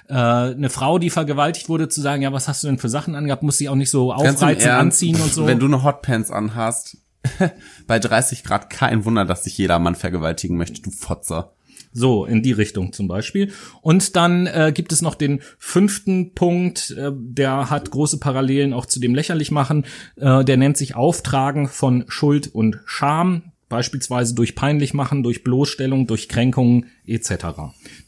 [0.09, 3.14] äh, eine Frau, die vergewaltigt wurde, zu sagen, ja, was hast du denn für Sachen
[3.14, 5.46] angehabt, muss sie auch nicht so aufreizen, anziehen und so.
[5.46, 6.98] Wenn du eine Hotpants anhast,
[7.86, 11.53] bei 30 Grad kein Wunder, dass dich jeder Mann vergewaltigen möchte, du Fotzer.
[11.93, 13.53] So, in die Richtung zum Beispiel.
[13.82, 18.86] Und dann äh, gibt es noch den fünften Punkt, äh, der hat große Parallelen auch
[18.86, 19.84] zu dem lächerlich machen.
[20.16, 26.07] Äh, der nennt sich Auftragen von Schuld und Scham, beispielsweise durch peinlich machen, durch Bloßstellung,
[26.07, 27.47] durch Kränkungen etc.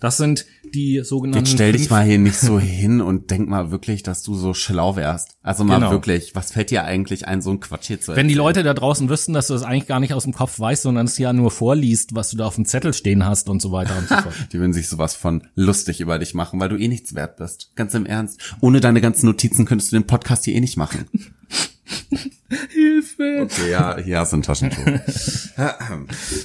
[0.00, 1.44] Das sind die sogenannten.
[1.46, 4.52] Jetzt stell dich mal hier nicht so hin und denk mal wirklich, dass du so
[4.54, 5.36] schlau wärst.
[5.42, 5.90] Also mal Genau.
[5.90, 8.38] wirklich, was fällt dir eigentlich ein, so ein Quatsch hier zu Wenn die erzählen?
[8.46, 11.06] Leute da draußen wüssten, dass du das eigentlich gar nicht aus dem Kopf weißt, sondern
[11.06, 13.96] es ja nur vorliest, was du da auf dem Zettel stehen hast und so weiter
[13.96, 14.34] und so fort.
[14.52, 17.70] Die würden sich sowas von lustig über dich machen, weil du eh nichts wert bist.
[17.76, 18.40] Ganz im Ernst.
[18.60, 21.06] Ohne deine ganzen Notizen könntest du den Podcast hier eh nicht machen.
[22.84, 23.42] Hilfe!
[23.42, 24.82] Okay, ja, hier hast du ein Taschentuch.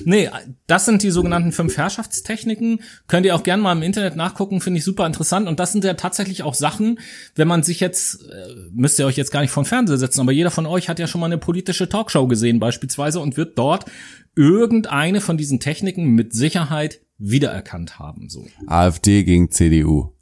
[0.05, 0.29] Nee,
[0.67, 2.81] das sind die sogenannten fünf Herrschaftstechniken.
[3.07, 5.47] Könnt ihr auch gerne mal im Internet nachgucken, finde ich super interessant.
[5.47, 6.99] Und das sind ja tatsächlich auch Sachen,
[7.35, 10.21] wenn man sich jetzt, äh, müsst ihr euch jetzt gar nicht vor den Fernseher setzen,
[10.21, 13.57] aber jeder von euch hat ja schon mal eine politische Talkshow gesehen beispielsweise und wird
[13.57, 13.85] dort
[14.35, 18.29] irgendeine von diesen Techniken mit Sicherheit wiedererkannt haben.
[18.29, 18.45] So.
[18.67, 20.13] AfD gegen CDU.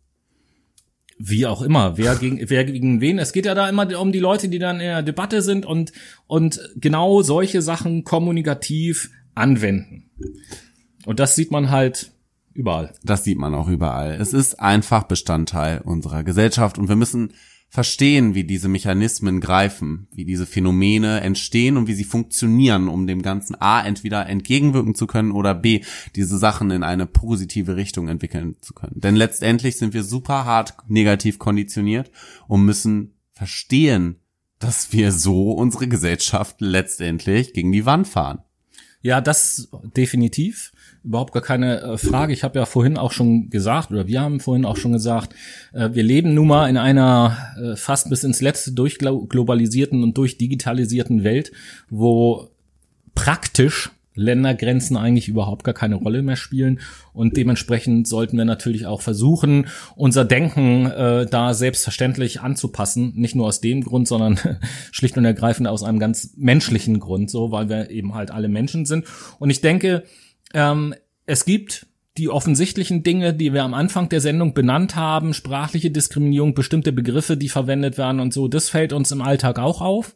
[1.20, 3.18] Wie auch immer, wer gegen, wer gegen wen.
[3.18, 5.92] Es geht ja da immer um die Leute, die dann in der Debatte sind und,
[6.28, 10.10] und genau solche Sachen kommunikativ anwenden.
[11.06, 12.12] Und das sieht man halt
[12.54, 12.94] überall.
[13.04, 14.20] Das sieht man auch überall.
[14.20, 17.34] Es ist einfach Bestandteil unserer Gesellschaft und wir müssen
[17.70, 23.22] verstehen, wie diese Mechanismen greifen, wie diese Phänomene entstehen und wie sie funktionieren, um dem
[23.22, 25.82] Ganzen A entweder entgegenwirken zu können oder B
[26.16, 29.00] diese Sachen in eine positive Richtung entwickeln zu können.
[29.00, 32.10] Denn letztendlich sind wir super hart negativ konditioniert
[32.48, 34.18] und müssen verstehen,
[34.60, 38.40] dass wir so unsere Gesellschaft letztendlich gegen die Wand fahren.
[39.02, 40.72] Ja, das definitiv.
[41.04, 42.34] Überhaupt gar keine äh, Frage.
[42.34, 45.34] Ich habe ja vorhin auch schon gesagt, oder wir haben vorhin auch schon gesagt,
[45.74, 51.24] äh, wir leben nun mal in einer äh, fast bis ins Letzte durchglobalisierten und durchdigitalisierten
[51.24, 51.52] Welt,
[51.90, 52.50] wo
[53.16, 56.80] praktisch Ländergrenzen eigentlich überhaupt gar keine Rolle mehr spielen.
[57.14, 63.14] Und dementsprechend sollten wir natürlich auch versuchen, unser Denken äh, da selbstverständlich anzupassen.
[63.16, 64.40] Nicht nur aus dem Grund, sondern
[64.92, 68.86] schlicht und ergreifend aus einem ganz menschlichen Grund, so, weil wir eben halt alle Menschen
[68.86, 69.06] sind.
[69.40, 70.04] Und ich denke,
[70.54, 70.94] ähm,
[71.26, 71.88] es gibt
[72.18, 77.38] die offensichtlichen Dinge, die wir am Anfang der Sendung benannt haben, sprachliche Diskriminierung, bestimmte Begriffe,
[77.38, 80.16] die verwendet werden und so, das fällt uns im Alltag auch auf.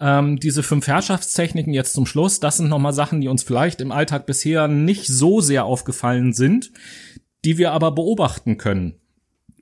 [0.00, 3.92] Ähm, diese fünf Herrschaftstechniken jetzt zum Schluss, das sind nochmal Sachen, die uns vielleicht im
[3.92, 6.72] Alltag bisher nicht so sehr aufgefallen sind,
[7.44, 8.99] die wir aber beobachten können,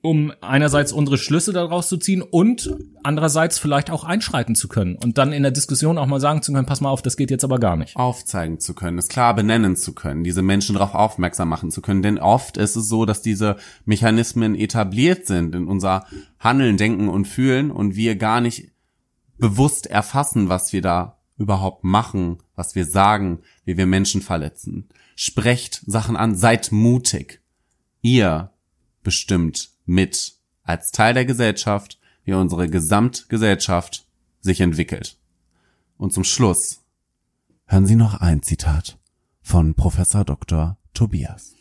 [0.01, 2.73] um einerseits unsere Schlüsse daraus zu ziehen und
[3.03, 6.53] andererseits vielleicht auch einschreiten zu können und dann in der Diskussion auch mal sagen zu
[6.53, 7.95] können, pass mal auf, das geht jetzt aber gar nicht.
[7.95, 12.01] aufzeigen zu können, es klar benennen zu können, diese Menschen darauf aufmerksam machen zu können.
[12.01, 16.05] Denn oft ist es so, dass diese Mechanismen etabliert sind in unser
[16.39, 18.71] Handeln, Denken und Fühlen und wir gar nicht
[19.37, 24.89] bewusst erfassen, was wir da überhaupt machen, was wir sagen, wie wir Menschen verletzen.
[25.15, 27.41] Sprecht Sachen an, seid mutig.
[28.01, 28.51] Ihr
[29.03, 34.05] bestimmt mit als Teil der Gesellschaft, wie unsere Gesamtgesellschaft
[34.39, 35.17] sich entwickelt.
[35.97, 36.83] Und zum Schluss
[37.65, 38.99] hören Sie noch ein Zitat
[39.41, 40.77] von Professor Dr.
[40.93, 41.55] Tobias.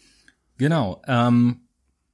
[0.59, 1.01] Genau.
[1.07, 1.63] Ähm,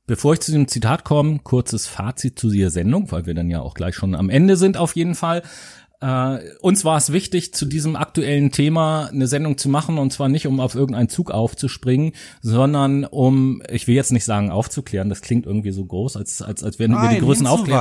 [0.07, 3.61] bevor ich zu dem Zitat komme, kurzes Fazit zu dieser Sendung, weil wir dann ja
[3.61, 5.43] auch gleich schon am Ende sind auf jeden Fall.
[6.01, 10.29] Äh, uns war es wichtig, zu diesem aktuellen Thema eine Sendung zu machen und zwar
[10.29, 15.21] nicht, um auf irgendeinen Zug aufzuspringen, sondern um, ich will jetzt nicht sagen aufzuklären, das
[15.21, 17.81] klingt irgendwie so groß, als, als, als wären wir die größten Aufklärer.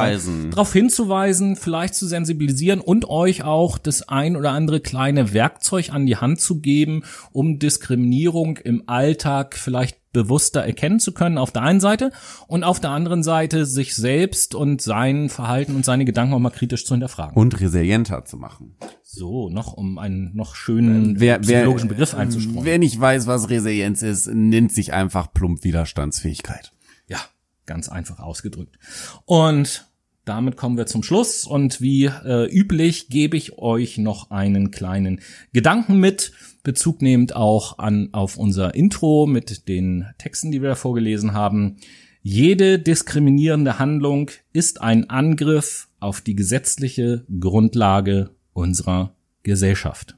[0.52, 6.06] Darauf hinzuweisen, vielleicht zu sensibilisieren und euch auch das ein oder andere kleine Werkzeug an
[6.06, 11.64] die Hand zu geben, um Diskriminierung im Alltag vielleicht bewusster erkennen zu können auf der
[11.64, 12.12] einen Seite
[12.48, 16.52] und auf der anderen Seite sich selbst und sein Verhalten und seine Gedanken auch mal
[16.52, 17.36] kritisch zu hinterfragen.
[17.36, 18.78] Und resilienter zu machen.
[19.02, 22.66] So, noch um einen noch schönen wer, psychologischen wer, Begriff einzustreuen.
[22.66, 26.72] Wer nicht weiß, was Resilienz ist, nennt sich einfach plump Widerstandsfähigkeit.
[27.08, 27.20] Ja,
[27.66, 28.78] ganz einfach ausgedrückt.
[29.26, 29.88] Und
[30.26, 35.20] damit kommen wir zum Schluss und wie äh, üblich gebe ich euch noch einen kleinen
[35.52, 36.32] Gedanken mit,
[36.64, 41.76] Bezug nehmend auch an auf unser Intro mit den Texten, die wir vorgelesen haben.
[42.22, 49.14] Jede diskriminierende Handlung ist ein Angriff auf die gesetzliche Grundlage unserer
[49.44, 50.16] Gesellschaft.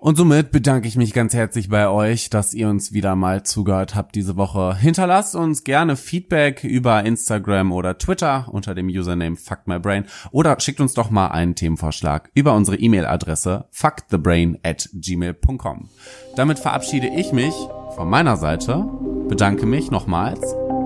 [0.00, 3.94] Und somit bedanke ich mich ganz herzlich bei euch, dass ihr uns wieder mal zugehört
[3.94, 4.74] habt diese Woche.
[4.74, 10.94] Hinterlasst uns gerne Feedback über Instagram oder Twitter unter dem Username FuckMyBrain oder schickt uns
[10.94, 15.90] doch mal einen Themenvorschlag über unsere E-Mail-Adresse fuckthebrain at gmail.com.
[16.34, 17.52] Damit verabschiede ich mich
[17.94, 18.88] von meiner Seite,
[19.28, 20.40] bedanke mich nochmals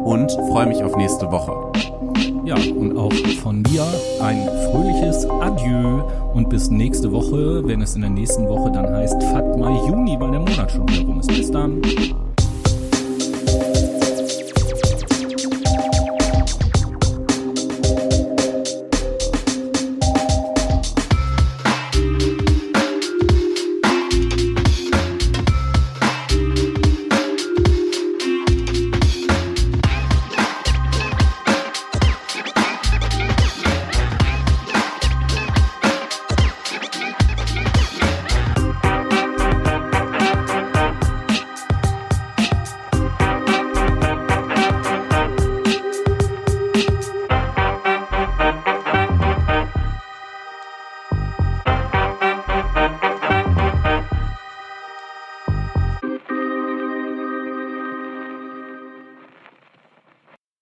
[0.05, 1.94] und freue mich auf nächste Woche.
[2.45, 3.87] Ja, und auch von mir
[4.21, 6.03] ein fröhliches Adieu
[6.35, 10.31] und bis nächste Woche, wenn es in der nächsten Woche dann heißt Fatma Juni, weil
[10.31, 11.29] der Monat schon wieder rum ist.
[11.29, 11.81] Bis dann.